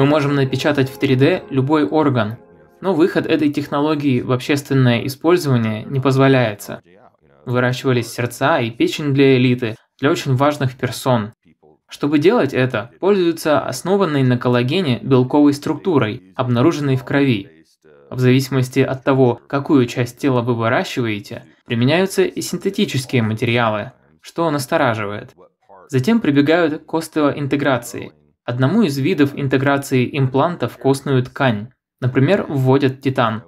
Мы 0.00 0.06
можем 0.06 0.34
напечатать 0.34 0.88
в 0.88 0.98
3D 0.98 1.48
любой 1.50 1.84
орган, 1.84 2.38
но 2.80 2.94
выход 2.94 3.26
этой 3.26 3.50
технологии 3.50 4.22
в 4.22 4.32
общественное 4.32 5.06
использование 5.06 5.84
не 5.84 6.00
позволяется. 6.00 6.80
Выращивались 7.44 8.10
сердца 8.10 8.60
и 8.60 8.70
печень 8.70 9.12
для 9.12 9.36
элиты, 9.36 9.76
для 9.98 10.10
очень 10.10 10.36
важных 10.36 10.74
персон. 10.74 11.34
Чтобы 11.86 12.18
делать 12.18 12.54
это, 12.54 12.92
пользуются 12.98 13.60
основанной 13.60 14.22
на 14.22 14.38
коллагене 14.38 15.00
белковой 15.02 15.52
структурой, 15.52 16.32
обнаруженной 16.34 16.96
в 16.96 17.04
крови. 17.04 17.66
В 18.08 18.18
зависимости 18.20 18.80
от 18.80 19.04
того, 19.04 19.38
какую 19.48 19.84
часть 19.84 20.16
тела 20.16 20.40
вы 20.40 20.54
выращиваете, 20.54 21.44
применяются 21.66 22.22
и 22.22 22.40
синтетические 22.40 23.20
материалы, 23.20 23.92
что 24.22 24.50
настораживает. 24.50 25.34
Затем 25.90 26.20
прибегают 26.20 26.86
к 26.86 26.94
остеоинтеграции– 26.94 28.14
Одному 28.50 28.82
из 28.82 28.98
видов 28.98 29.30
интеграции 29.36 30.10
импланта 30.18 30.66
в 30.66 30.76
костную 30.76 31.22
ткань, 31.22 31.68
например, 32.00 32.46
вводят 32.48 33.00
титан. 33.00 33.44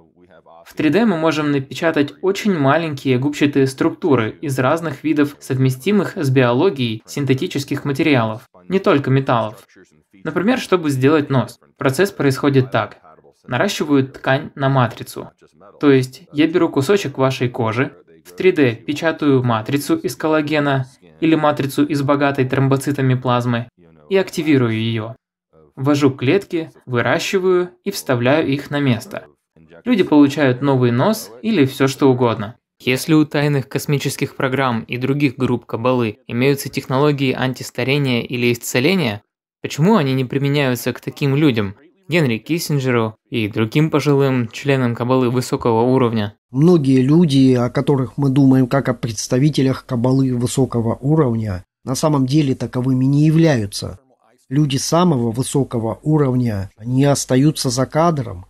В 0.65 0.73
3D 0.77 1.03
мы 1.03 1.17
можем 1.17 1.51
напечатать 1.51 2.13
очень 2.21 2.57
маленькие 2.57 3.19
губчатые 3.19 3.67
структуры 3.67 4.29
из 4.39 4.57
разных 4.59 5.03
видов 5.03 5.35
совместимых 5.41 6.15
с 6.15 6.29
биологией 6.29 7.03
синтетических 7.05 7.83
материалов, 7.83 8.43
не 8.69 8.79
только 8.79 9.09
металлов. 9.09 9.67
Например, 10.23 10.57
чтобы 10.57 10.89
сделать 10.89 11.29
нос. 11.29 11.59
Процесс 11.77 12.11
происходит 12.11 12.71
так. 12.71 12.99
Наращивают 13.45 14.13
ткань 14.13 14.51
на 14.55 14.69
матрицу. 14.69 15.31
То 15.81 15.91
есть 15.91 16.29
я 16.31 16.47
беру 16.47 16.69
кусочек 16.69 17.17
вашей 17.17 17.49
кожи, 17.49 17.91
в 18.23 18.39
3D 18.39 18.75
печатаю 18.75 19.43
матрицу 19.43 19.97
из 19.97 20.15
коллагена 20.15 20.85
или 21.19 21.35
матрицу 21.35 21.83
из 21.83 22.01
богатой 22.03 22.47
тромбоцитами 22.47 23.15
плазмы 23.15 23.67
и 24.13 24.17
активирую 24.17 24.73
ее. 24.73 25.15
Ввожу 25.75 26.11
клетки, 26.11 26.71
выращиваю 26.85 27.71
и 27.83 27.89
вставляю 27.89 28.47
их 28.47 28.69
на 28.69 28.79
место. 28.79 29.25
Люди 29.85 30.03
получают 30.03 30.61
новый 30.61 30.91
нос 30.91 31.31
или 31.41 31.65
все 31.65 31.87
что 31.87 32.11
угодно. 32.11 32.55
Если 32.79 33.13
у 33.13 33.25
тайных 33.25 33.67
космических 33.67 34.35
программ 34.35 34.81
и 34.81 34.97
других 34.97 35.35
групп 35.35 35.65
Кабалы 35.65 36.19
имеются 36.27 36.69
технологии 36.69 37.33
антистарения 37.33 38.21
или 38.21 38.53
исцеления, 38.53 39.23
почему 39.63 39.95
они 39.95 40.13
не 40.13 40.25
применяются 40.25 40.93
к 40.93 40.99
таким 40.99 41.35
людям, 41.35 41.75
Генри 42.07 42.37
Киссинджеру 42.37 43.15
и 43.29 43.47
другим 43.47 43.89
пожилым 43.89 44.47
членам 44.49 44.93
Кабалы 44.93 45.31
высокого 45.31 45.81
уровня? 45.81 46.35
Многие 46.51 47.01
люди, 47.01 47.53
о 47.53 47.71
которых 47.71 48.17
мы 48.17 48.29
думаем 48.29 48.67
как 48.67 48.89
о 48.89 48.93
представителях 48.93 49.87
Кабалы 49.87 50.35
высокого 50.35 50.95
уровня, 51.01 51.63
на 51.83 51.95
самом 51.95 52.25
деле 52.25 52.55
таковыми 52.55 53.05
не 53.05 53.25
являются. 53.25 53.99
Люди 54.53 54.77
самого 54.77 55.31
высокого 55.31 55.97
уровня, 56.03 56.69
они 56.77 57.05
остаются 57.05 57.71
за 57.71 57.87
кадром. 57.87 58.45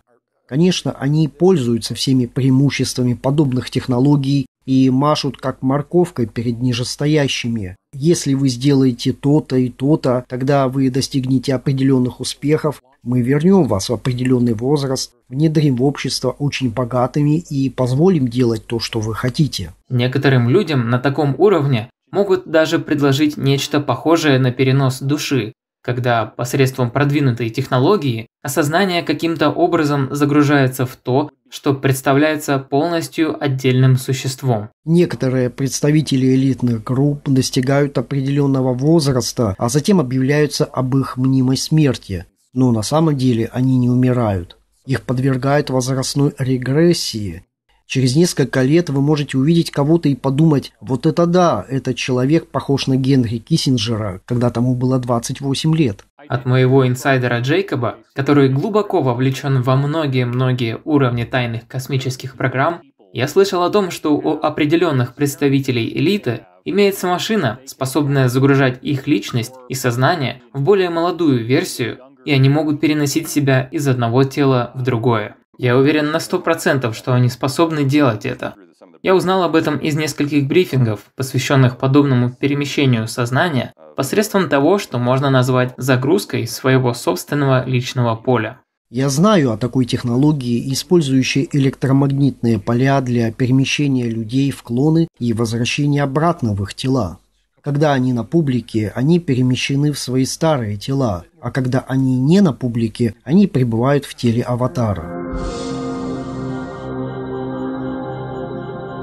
Конечно, 0.46 0.92
они 0.92 1.28
пользуются 1.28 1.94
всеми 1.94 2.26
преимуществами 2.26 3.14
подобных 3.14 3.70
технологий 3.70 4.44
и 4.66 4.90
машут 4.90 5.38
как 5.38 5.62
морковкой 5.62 6.26
перед 6.26 6.60
нижестоящими. 6.60 7.76
Если 7.94 8.34
вы 8.34 8.50
сделаете 8.50 9.14
то-то 9.14 9.56
и 9.56 9.70
то-то, 9.70 10.26
тогда 10.28 10.68
вы 10.68 10.90
достигнете 10.90 11.54
определенных 11.54 12.20
успехов, 12.20 12.82
мы 13.02 13.22
вернем 13.22 13.64
вас 13.64 13.88
в 13.88 13.94
определенный 13.94 14.52
возраст, 14.52 15.14
внедрим 15.30 15.76
в 15.76 15.84
общество 15.84 16.32
очень 16.32 16.68
богатыми 16.68 17.38
и 17.38 17.70
позволим 17.70 18.28
делать 18.28 18.66
то, 18.66 18.78
что 18.78 19.00
вы 19.00 19.14
хотите. 19.14 19.72
Некоторым 19.88 20.50
людям 20.50 20.90
на 20.90 20.98
таком 20.98 21.34
уровне 21.38 21.88
могут 22.10 22.46
даже 22.46 22.78
предложить 22.78 23.38
нечто 23.38 23.80
похожее 23.80 24.38
на 24.38 24.52
перенос 24.52 25.00
души, 25.00 25.54
когда 25.84 26.24
посредством 26.24 26.90
продвинутой 26.90 27.50
технологии 27.50 28.26
осознание 28.42 29.02
каким-то 29.02 29.50
образом 29.50 30.08
загружается 30.10 30.86
в 30.86 30.96
то, 30.96 31.30
что 31.50 31.74
представляется 31.74 32.58
полностью 32.58 33.36
отдельным 33.42 33.98
существом. 33.98 34.70
Некоторые 34.86 35.50
представители 35.50 36.34
элитных 36.34 36.82
групп 36.82 37.28
достигают 37.28 37.98
определенного 37.98 38.72
возраста, 38.72 39.54
а 39.58 39.68
затем 39.68 40.00
объявляются 40.00 40.64
об 40.64 40.96
их 40.96 41.18
мнимой 41.18 41.58
смерти. 41.58 42.24
Но 42.54 42.72
на 42.72 42.82
самом 42.82 43.16
деле 43.16 43.50
они 43.52 43.76
не 43.76 43.90
умирают. 43.90 44.56
Их 44.86 45.02
подвергают 45.02 45.70
возрастной 45.70 46.32
регрессии, 46.38 47.44
Через 47.86 48.16
несколько 48.16 48.62
лет 48.62 48.88
вы 48.88 49.00
можете 49.00 49.36
увидеть 49.38 49.70
кого-то 49.70 50.08
и 50.08 50.14
подумать, 50.14 50.72
вот 50.80 51.06
это 51.06 51.26
да, 51.26 51.64
этот 51.68 51.96
человек 51.96 52.48
похож 52.48 52.86
на 52.86 52.96
Генри 52.96 53.38
Киссинджера, 53.38 54.20
когда 54.24 54.50
тому 54.50 54.74
было 54.74 54.98
28 54.98 55.76
лет. 55.76 56.04
От 56.28 56.46
моего 56.46 56.86
инсайдера 56.88 57.40
Джейкоба, 57.40 57.96
который 58.14 58.48
глубоко 58.48 59.02
вовлечен 59.02 59.62
во 59.62 59.76
многие-многие 59.76 60.78
уровни 60.84 61.24
тайных 61.24 61.68
космических 61.68 62.36
программ, 62.36 62.80
я 63.12 63.28
слышал 63.28 63.62
о 63.62 63.70
том, 63.70 63.90
что 63.90 64.16
у 64.16 64.40
определенных 64.40 65.14
представителей 65.14 65.86
элиты 65.96 66.46
имеется 66.64 67.06
машина, 67.06 67.60
способная 67.66 68.28
загружать 68.28 68.82
их 68.82 69.06
личность 69.06 69.52
и 69.68 69.74
сознание 69.74 70.42
в 70.52 70.62
более 70.62 70.90
молодую 70.90 71.44
версию, 71.44 71.98
и 72.24 72.32
они 72.32 72.48
могут 72.48 72.80
переносить 72.80 73.28
себя 73.28 73.68
из 73.70 73.86
одного 73.86 74.24
тела 74.24 74.72
в 74.74 74.82
другое. 74.82 75.36
Я 75.58 75.76
уверен 75.76 76.10
на 76.10 76.20
сто 76.20 76.38
процентов, 76.38 76.96
что 76.96 77.14
они 77.14 77.28
способны 77.28 77.84
делать 77.84 78.26
это. 78.26 78.54
Я 79.02 79.14
узнал 79.14 79.42
об 79.42 79.54
этом 79.54 79.76
из 79.76 79.96
нескольких 79.96 80.46
брифингов, 80.46 81.00
посвященных 81.14 81.76
подобному 81.78 82.30
перемещению 82.30 83.06
сознания, 83.06 83.72
посредством 83.96 84.48
того, 84.48 84.78
что 84.78 84.98
можно 84.98 85.30
назвать 85.30 85.74
загрузкой 85.76 86.46
своего 86.46 86.94
собственного 86.94 87.64
личного 87.66 88.16
поля. 88.16 88.60
Я 88.90 89.08
знаю 89.08 89.52
о 89.52 89.56
такой 89.56 89.86
технологии, 89.86 90.72
использующей 90.72 91.48
электромагнитные 91.52 92.58
поля 92.58 93.00
для 93.00 93.32
перемещения 93.32 94.08
людей 94.08 94.50
в 94.50 94.62
клоны 94.62 95.08
и 95.18 95.32
возвращения 95.32 96.02
обратно 96.02 96.54
в 96.54 96.62
их 96.62 96.74
тела. 96.74 97.18
Когда 97.60 97.92
они 97.92 98.12
на 98.12 98.24
публике, 98.24 98.92
они 98.94 99.18
перемещены 99.18 99.90
в 99.92 99.98
свои 99.98 100.24
старые 100.24 100.76
тела, 100.76 101.24
а 101.40 101.50
когда 101.50 101.80
они 101.80 102.18
не 102.18 102.40
на 102.40 102.52
публике, 102.52 103.14
они 103.24 103.46
пребывают 103.46 104.04
в 104.04 104.14
теле 104.14 104.42
аватара. 104.42 105.23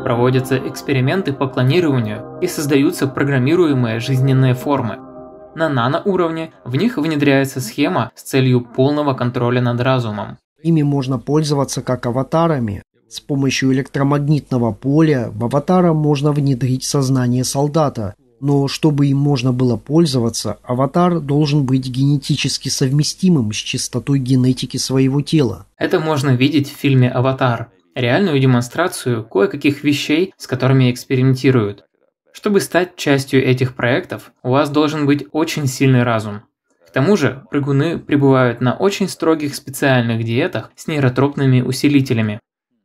Проводятся 0.04 0.58
эксперименты 0.58 1.32
по 1.32 1.48
клонированию 1.48 2.40
и 2.42 2.48
создаются 2.48 3.08
программируемые 3.08 4.00
жизненные 4.00 4.56
формы. 4.56 4.98
На 5.56 5.70
наноуровне 5.70 6.54
в 6.66 6.76
них 6.76 6.98
внедряется 6.98 7.62
схема 7.62 8.12
с 8.16 8.24
целью 8.24 8.62
полного 8.62 9.14
контроля 9.14 9.62
над 9.62 9.80
разумом. 9.82 10.38
Ими 10.64 10.82
можно 10.82 11.20
пользоваться 11.20 11.82
как 11.82 12.06
аватарами. 12.06 12.84
С 13.10 13.20
помощью 13.20 13.74
электромагнитного 13.74 14.72
поля 14.72 15.30
в 15.32 15.44
аватара 15.44 15.94
можно 15.94 16.32
внедрить 16.32 16.84
сознание 16.84 17.44
солдата 17.44 18.16
Но 18.42 18.68
чтобы 18.68 19.06
им 19.06 19.20
можно 19.20 19.54
было 19.54 19.78
пользоваться, 19.78 20.58
аватар 20.64 21.20
должен 21.20 21.64
быть 21.64 21.88
генетически 21.88 22.70
совместимым 22.70 23.54
с 23.54 23.56
частотой 23.56 24.18
генетики 24.18 24.78
своего 24.78 25.22
тела. 25.22 25.68
Это 25.78 26.00
можно 26.00 26.32
видеть 26.32 26.68
в 26.68 26.76
фильме 26.76 27.08
«Аватар», 27.08 27.70
реальную 27.94 28.40
демонстрацию 28.40 29.24
кое-каких 29.24 29.84
вещей, 29.84 30.34
с 30.38 30.48
которыми 30.48 30.92
экспериментируют. 30.92 31.86
Чтобы 32.34 32.62
стать 32.62 32.96
частью 32.96 33.46
этих 33.46 33.76
проектов, 33.76 34.32
у 34.42 34.50
вас 34.50 34.72
должен 34.72 35.06
быть 35.06 35.28
очень 35.32 35.68
сильный 35.68 36.02
разум. 36.02 36.42
К 36.88 36.92
тому 36.92 37.16
же, 37.18 37.44
прыгуны 37.52 38.00
пребывают 38.00 38.60
на 38.60 38.74
очень 38.74 39.08
строгих 39.08 39.54
специальных 39.54 40.24
диетах 40.24 40.72
с 40.76 40.88
нейротропными 40.88 41.62
усилителями. 41.62 42.40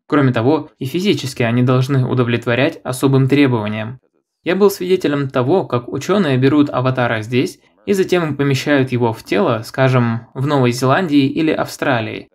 Кроме 0.07 0.33
того, 0.33 0.71
и 0.79 0.85
физически 0.85 1.43
они 1.43 1.63
должны 1.63 2.07
удовлетворять 2.07 2.79
особым 2.85 3.27
требованиям. 3.27 4.01
Я 4.47 4.55
был 4.55 4.71
свидетелем 4.71 5.29
того, 5.29 5.65
как 5.65 5.89
ученые 5.89 6.39
берут 6.39 6.71
аватара 6.71 7.21
здесь 7.21 7.59
и 7.85 7.95
затем 7.95 8.37
помещают 8.37 8.93
его 8.93 9.13
в 9.13 9.25
тело, 9.25 9.65
скажем, 9.67 10.29
в 10.35 10.47
Новой 10.47 10.71
Зеландии 10.71 11.27
или 11.27 11.51
Австралии. 11.51 12.29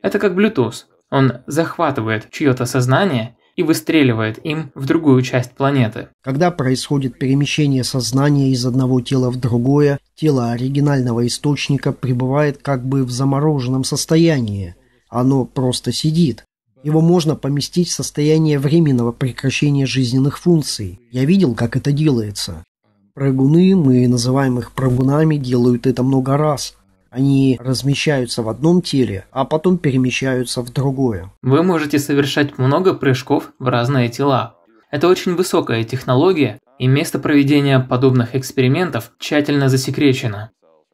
Это 0.00 0.18
как 0.18 0.32
Bluetooth. 0.32 0.84
Он 1.10 1.34
захватывает 1.46 2.30
чье-то 2.30 2.64
сознание 2.64 3.36
и 3.54 3.62
выстреливает 3.62 4.42
им 4.46 4.72
в 4.74 4.86
другую 4.86 5.20
часть 5.20 5.52
планеты. 5.52 6.08
Когда 6.22 6.50
происходит 6.50 7.18
перемещение 7.18 7.84
сознания 7.84 8.50
из 8.50 8.64
одного 8.64 9.02
тела 9.02 9.28
в 9.28 9.36
другое, 9.36 9.98
тело 10.14 10.52
оригинального 10.52 11.26
источника 11.26 11.92
пребывает 11.92 12.62
как 12.62 12.82
бы 12.82 13.04
в 13.04 13.10
замороженном 13.10 13.84
состоянии. 13.84 14.74
Оно 15.10 15.44
просто 15.44 15.92
сидит. 15.92 16.44
Его 16.82 17.00
можно 17.00 17.34
поместить 17.34 17.88
в 17.88 17.92
состояние 17.92 18.58
временного 18.58 19.12
прекращения 19.12 19.86
жизненных 19.86 20.38
функций. 20.38 21.00
Я 21.10 21.24
видел, 21.24 21.54
как 21.54 21.76
это 21.76 21.92
делается. 21.92 22.64
Прыгуны, 23.14 23.74
мы 23.74 24.06
называем 24.06 24.58
их 24.58 24.72
прыгунами, 24.72 25.36
делают 25.36 25.86
это 25.86 26.02
много 26.02 26.36
раз. 26.36 26.76
Они 27.10 27.58
размещаются 27.60 28.42
в 28.42 28.48
одном 28.48 28.82
теле, 28.82 29.24
а 29.32 29.44
потом 29.44 29.78
перемещаются 29.78 30.62
в 30.62 30.72
другое. 30.72 31.32
Вы 31.42 31.62
можете 31.62 31.98
совершать 31.98 32.58
много 32.58 32.94
прыжков 32.94 33.52
в 33.58 33.66
разные 33.66 34.08
тела. 34.08 34.54
Это 34.90 35.08
очень 35.08 35.34
высокая 35.34 35.84
технология, 35.84 36.58
и 36.78 36.86
место 36.86 37.18
проведения 37.18 37.80
подобных 37.80 38.34
экспериментов 38.36 39.10
тщательно 39.18 39.68
засекречено. 39.68 40.50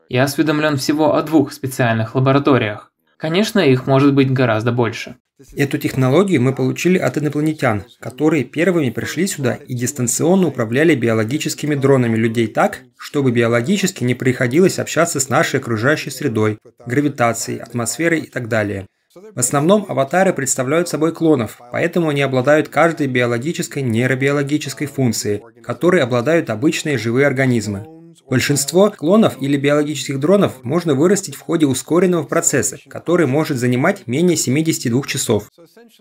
Я 0.09 0.25
осведомлен 0.25 0.77
всего 0.77 1.15
о 1.15 1.23
двух 1.23 1.53
специальных 1.53 2.15
лабораториях. 2.15 2.91
Конечно, 3.25 3.61
их 3.61 3.87
может 3.87 4.13
быть 4.13 4.31
гораздо 4.31 4.71
больше. 4.71 5.17
Эту 5.57 5.79
технологию 5.79 6.43
мы 6.43 6.55
получили 6.55 6.99
от 6.99 7.17
инопланетян, 7.17 7.85
которые 7.99 8.45
первыми 8.45 8.91
пришли 8.91 9.27
сюда 9.27 9.55
и 9.55 9.73
дистанционно 9.73 10.49
управляли 10.49 10.95
биологическими 10.95 11.75
дронами 11.75 12.19
людей 12.19 12.49
так, 12.49 12.81
чтобы 12.99 13.33
биологически 13.33 14.05
не 14.05 14.15
приходилось 14.15 14.79
общаться 14.79 15.21
с 15.21 15.31
нашей 15.31 15.61
окружающей 15.61 16.11
средой, 16.11 16.59
гравитацией, 16.85 17.61
атмосферой 17.61 18.21
и 18.21 18.27
так 18.27 18.49
далее. 18.49 18.85
В 19.15 19.39
основном 19.39 19.87
аватары 19.89 20.35
представляют 20.35 20.91
собой 20.91 21.15
клонов, 21.15 21.59
поэтому 21.73 22.11
они 22.11 22.21
обладают 22.21 22.69
каждой 22.69 23.07
биологической 23.07 23.83
нейробиологической 23.83 24.87
функцией, 24.87 25.41
которой 25.63 26.03
обладают 26.03 26.51
обычные 26.51 26.99
живые 26.99 27.27
организмы. 27.27 27.87
Большинство 28.29 28.91
клонов 28.91 29.41
или 29.41 29.57
биологических 29.57 30.19
дронов 30.19 30.65
можно 30.65 30.95
вырастить 30.95 31.35
в 31.35 31.41
ходе 31.41 31.67
ускоренного 31.67 32.25
процесса, 32.25 32.79
который 32.89 33.27
может 33.27 33.59
занимать 33.59 34.07
менее 34.07 34.37
72 34.37 35.03
часов. 35.03 35.51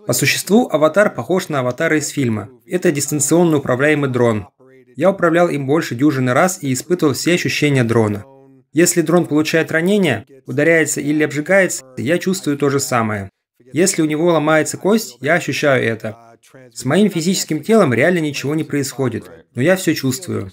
По 0.08 0.14
существу, 0.14 0.70
аватар 0.72 1.14
похож 1.14 1.50
на 1.50 1.60
аватара 1.60 1.98
из 1.98 2.08
фильма. 2.10 2.50
Это 2.66 2.92
дистанционно 2.92 3.58
управляемый 3.58 4.10
дрон. 4.10 4.48
Я 4.96 5.12
управлял 5.12 5.50
им 5.50 5.66
больше 5.66 5.96
дюжины 5.96 6.34
раз 6.34 6.60
и 6.62 6.72
испытывал 6.72 7.14
все 7.14 7.34
ощущения 7.34 7.84
дрона. 7.84 8.24
Если 8.72 9.02
дрон 9.02 9.26
получает 9.26 9.72
ранение, 9.72 10.26
ударяется 10.46 11.02
или 11.02 11.24
обжигается, 11.24 11.84
я 11.98 12.18
чувствую 12.18 12.58
то 12.58 12.70
же 12.70 12.80
самое. 12.80 13.30
Если 13.74 14.02
у 14.02 14.06
него 14.06 14.32
ломается 14.32 14.78
кость, 14.78 15.18
я 15.20 15.36
ощущаю 15.36 15.84
это. 15.84 16.18
С 16.72 16.86
моим 16.86 17.10
физическим 17.10 17.64
телом 17.64 17.94
реально 17.94 18.20
ничего 18.20 18.54
не 18.56 18.64
происходит, 18.64 19.30
но 19.56 19.62
я 19.62 19.76
все 19.76 19.94
чувствую. 19.96 20.52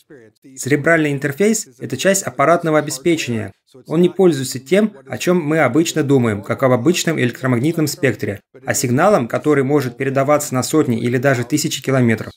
Церебральный 0.56 1.12
интерфейс– 1.12 1.68
это 1.78 1.96
часть 1.96 2.22
аппаратного 2.22 2.78
обеспечения. 2.78 3.52
Он 3.86 4.00
не 4.00 4.08
пользуется 4.08 4.58
тем, 4.58 4.92
о 5.08 5.18
чем 5.18 5.40
мы 5.40 5.60
обычно 5.60 6.02
думаем, 6.02 6.42
как 6.42 6.62
об 6.62 6.72
обычном 6.72 7.18
электромагнитном 7.20 7.86
спектре, 7.86 8.40
а 8.64 8.74
сигналом, 8.74 9.28
который 9.28 9.64
может 9.64 9.96
передаваться 9.96 10.54
на 10.54 10.62
сотни 10.62 10.98
или 10.98 11.18
даже 11.18 11.44
тысячи 11.44 11.82
километров. 11.82 12.32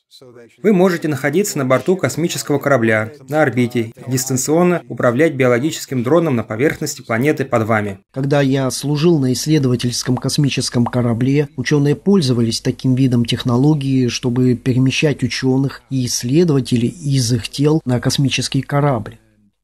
Вы 0.62 0.74
можете 0.74 1.08
находиться 1.08 1.58
на 1.58 1.66
борту 1.66 1.98
космического 1.98 2.60
корабля, 2.60 3.12
на 3.30 3.42
орбите, 3.42 3.92
дистанционно 4.08 4.84
управлять 4.88 5.34
биологическим 5.34 6.04
дроном 6.04 6.36
на 6.36 6.44
поверхности 6.44 7.02
планеты 7.02 7.46
под 7.46 7.64
вами. 7.64 8.00
Когда 8.12 8.42
я 8.42 8.70
служил 8.70 9.18
на 9.20 9.34
исследовательском 9.34 10.18
космическом 10.18 10.86
корабле, 10.86 11.50
ученые 11.56 11.96
пользовались 11.96 12.62
таким 12.62 12.96
видом 12.96 13.26
технологии, 13.26 14.08
чтобы 14.08 14.56
перемещать 14.56 15.24
ученых 15.24 15.82
и 15.90 16.06
исследователей 16.06 16.90
из 16.90 17.32
их 17.34 17.50
тел 17.50 17.82
на 17.86 18.00
космический 18.00 18.62
корабль 18.62 19.18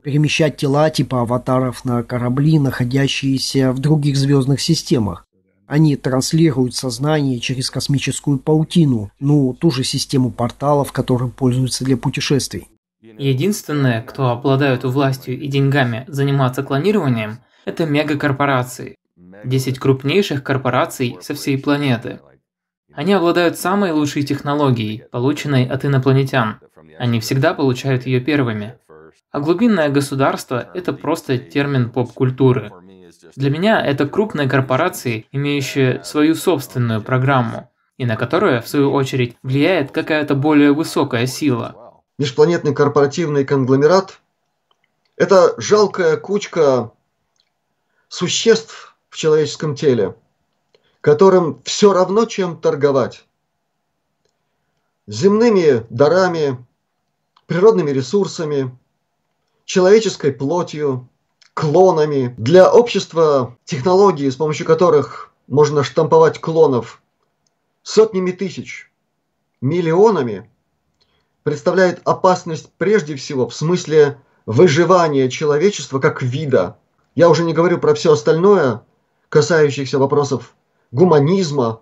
перемещать 0.04 0.58
тела 0.58 0.90
типа 0.90 1.22
аватаров 1.22 1.86
на 1.86 2.04
корабли, 2.04 2.60
находящиеся 2.60 3.72
в 3.72 3.80
других 3.80 4.18
звездных 4.18 4.62
системах. 4.62 5.26
Они 5.68 5.96
транслируют 5.96 6.74
сознание 6.74 7.40
через 7.40 7.70
космическую 7.70 8.40
паутину, 8.40 9.12
ну, 9.20 9.54
ту 9.54 9.70
же 9.70 9.84
систему 9.84 10.32
порталов, 10.32 10.92
которым 10.92 11.30
пользуются 11.30 11.86
для 11.86 11.96
путешествий. 11.96 12.70
Единственное, 13.02 14.02
кто 14.02 14.30
обладают 14.30 14.84
властью 14.84 15.40
и 15.40 15.48
деньгами 15.48 16.06
заниматься 16.08 16.64
клонированием, 16.64 17.40
это 17.66 17.86
мегакорпорации. 17.86 18.96
10 19.46 19.80
крупнейших 19.80 20.44
корпораций 20.44 21.18
со 21.22 21.34
всей 21.34 21.58
планеты. 21.58 22.20
Они 22.94 23.14
обладают 23.14 23.58
самой 23.58 23.92
лучшей 23.92 24.24
технологией, 24.24 25.04
полученной 25.12 25.66
от 25.66 25.86
инопланетян. 25.86 26.60
Они 26.98 27.20
всегда 27.20 27.54
получают 27.54 28.06
ее 28.06 28.20
первыми. 28.20 28.76
А 29.32 29.39
глубинное 29.39 29.89
государство– 29.89 30.70
это 30.74 30.92
просто 30.92 31.38
термин 31.38 31.92
поп-культуры. 31.92 32.72
Для 33.36 33.52
меня 33.52 33.80
это 33.80 34.08
крупные 34.08 34.50
корпорации, 34.50 35.28
имеющие 35.32 36.04
свою 36.04 36.34
собственную 36.34 37.04
программу, 37.04 37.70
и 37.98 38.06
на 38.06 38.15
которую, 38.15 38.60
в 38.62 38.68
свою 38.68 38.92
очередь, 38.92 39.38
влияет 39.44 39.92
какая-то 39.92 40.34
более 40.34 40.74
высокая 40.74 41.28
сила. 41.28 42.02
Межпланетный 42.18 42.74
корпоративный 42.74 43.46
конгломерат– 43.46 44.20
это 45.15 45.54
жалкая 45.62 46.18
кучка 46.18 46.92
существ 48.08 48.96
в 49.10 49.18
человеческом 49.18 49.76
теле, 49.76 50.15
которым 51.02 51.62
все 51.65 51.94
равно 51.94 52.26
чем 52.26 52.60
торговать. 52.60 53.28
Земными 55.06 55.86
дарами, 55.92 56.65
природными 57.46 57.92
ресурсами, 57.92 58.76
человеческой 59.70 60.32
плотью, 60.32 61.08
клонами. 61.54 62.34
Для 62.40 62.74
общества 62.74 63.56
технологии, 63.66 64.28
с 64.28 64.36
помощью 64.36 64.66
которых 64.66 65.32
можно 65.48 65.84
штамповать 65.84 66.42
клонов 66.42 67.04
сотнями 67.84 68.32
тысяч, 68.32 68.92
миллионами, 69.62 70.50
представляет 71.44 72.02
опасность 72.04 72.72
прежде 72.80 73.16
всего 73.16 73.48
в 73.48 73.54
смысле 73.54 74.20
выживания 74.48 75.30
человечества 75.30 76.00
как 76.00 76.24
вида. 76.24 76.78
Я 77.14 77.30
уже 77.30 77.44
не 77.44 77.54
говорю 77.54 77.78
про 77.78 77.94
все 77.94 78.14
остальное, 78.14 78.82
касающихся 79.30 80.00
вопросов 80.00 80.56
гуманизма, 80.92 81.82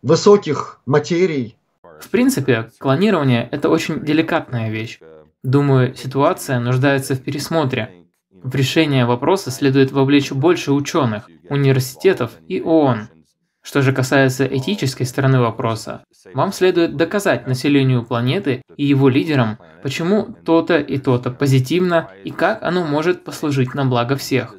высоких 0.00 0.80
материй. 0.86 1.58
В 2.00 2.10
принципе, 2.10 2.70
клонирование– 2.78 3.48
это 3.52 3.68
очень 3.68 4.04
деликатная 4.04 4.70
вещь. 4.70 5.00
Думаю, 5.42 5.94
ситуация 5.94 6.58
нуждается 6.58 7.14
в 7.14 7.22
пересмотре. 7.22 7.90
В 8.30 8.54
решение 8.54 9.06
вопроса 9.06 9.50
следует 9.50 9.92
вовлечь 9.92 10.32
больше 10.32 10.72
ученых, 10.72 11.28
университетов 11.48 12.32
и 12.48 12.60
ООН. 12.60 13.08
Что 13.62 13.80
же 13.80 13.94
касается 13.94 14.46
этической 14.46 15.06
стороны 15.06 15.40
вопроса, 15.40 16.04
вам 16.34 16.52
следует 16.52 16.96
доказать 16.96 17.46
населению 17.46 18.04
планеты 18.04 18.60
и 18.76 18.84
его 18.84 19.08
лидерам, 19.08 19.58
почему 19.82 20.36
то-то 20.44 20.78
и 20.78 20.98
то-то 20.98 21.30
позитивно 21.30 22.10
и 22.24 22.30
как 22.30 22.62
оно 22.62 22.84
может 22.84 23.24
послужить 23.24 23.72
на 23.74 23.86
благо 23.86 24.16
всех. 24.16 24.54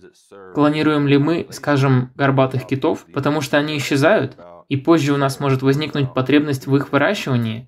Клонируем 0.55 1.07
ли 1.07 1.19
мы, 1.19 1.45
скажем, 1.51 2.11
горбатых 2.15 2.65
китов, 2.65 3.05
потому 3.13 3.41
что 3.41 3.57
они 3.57 3.77
исчезают, 3.77 4.37
и 4.69 4.77
позже 4.77 5.13
у 5.13 5.17
нас 5.17 5.39
может 5.39 5.61
возникнуть 5.61 6.13
потребность 6.13 6.67
в 6.67 6.75
их 6.75 6.91
выращивании? 6.91 7.67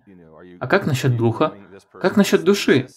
А 0.59 0.67
как 0.67 0.85
насчет 0.85 1.15
духа? 1.15 1.53
Как 1.93 2.15
насчет 2.15 2.43
души? 2.43 2.87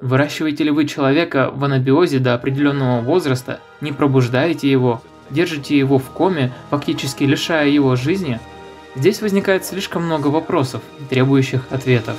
Выращиваете 0.00 0.64
ли 0.64 0.70
вы 0.70 0.86
человека 0.86 1.50
в 1.52 1.64
анабиозе 1.64 2.18
до 2.18 2.34
определенного 2.34 3.00
возраста, 3.00 3.60
не 3.80 3.92
пробуждаете 3.92 4.70
его, 4.70 5.02
держите 5.30 5.76
его 5.76 5.98
в 5.98 6.10
коме, 6.10 6.52
фактически 6.70 7.24
лишая 7.24 7.68
его 7.68 7.96
жизни? 7.96 8.40
Здесь 8.94 9.22
возникает 9.22 9.64
слишком 9.64 10.04
много 10.04 10.28
вопросов, 10.28 10.82
требующих 11.08 11.66
ответов. 11.70 12.16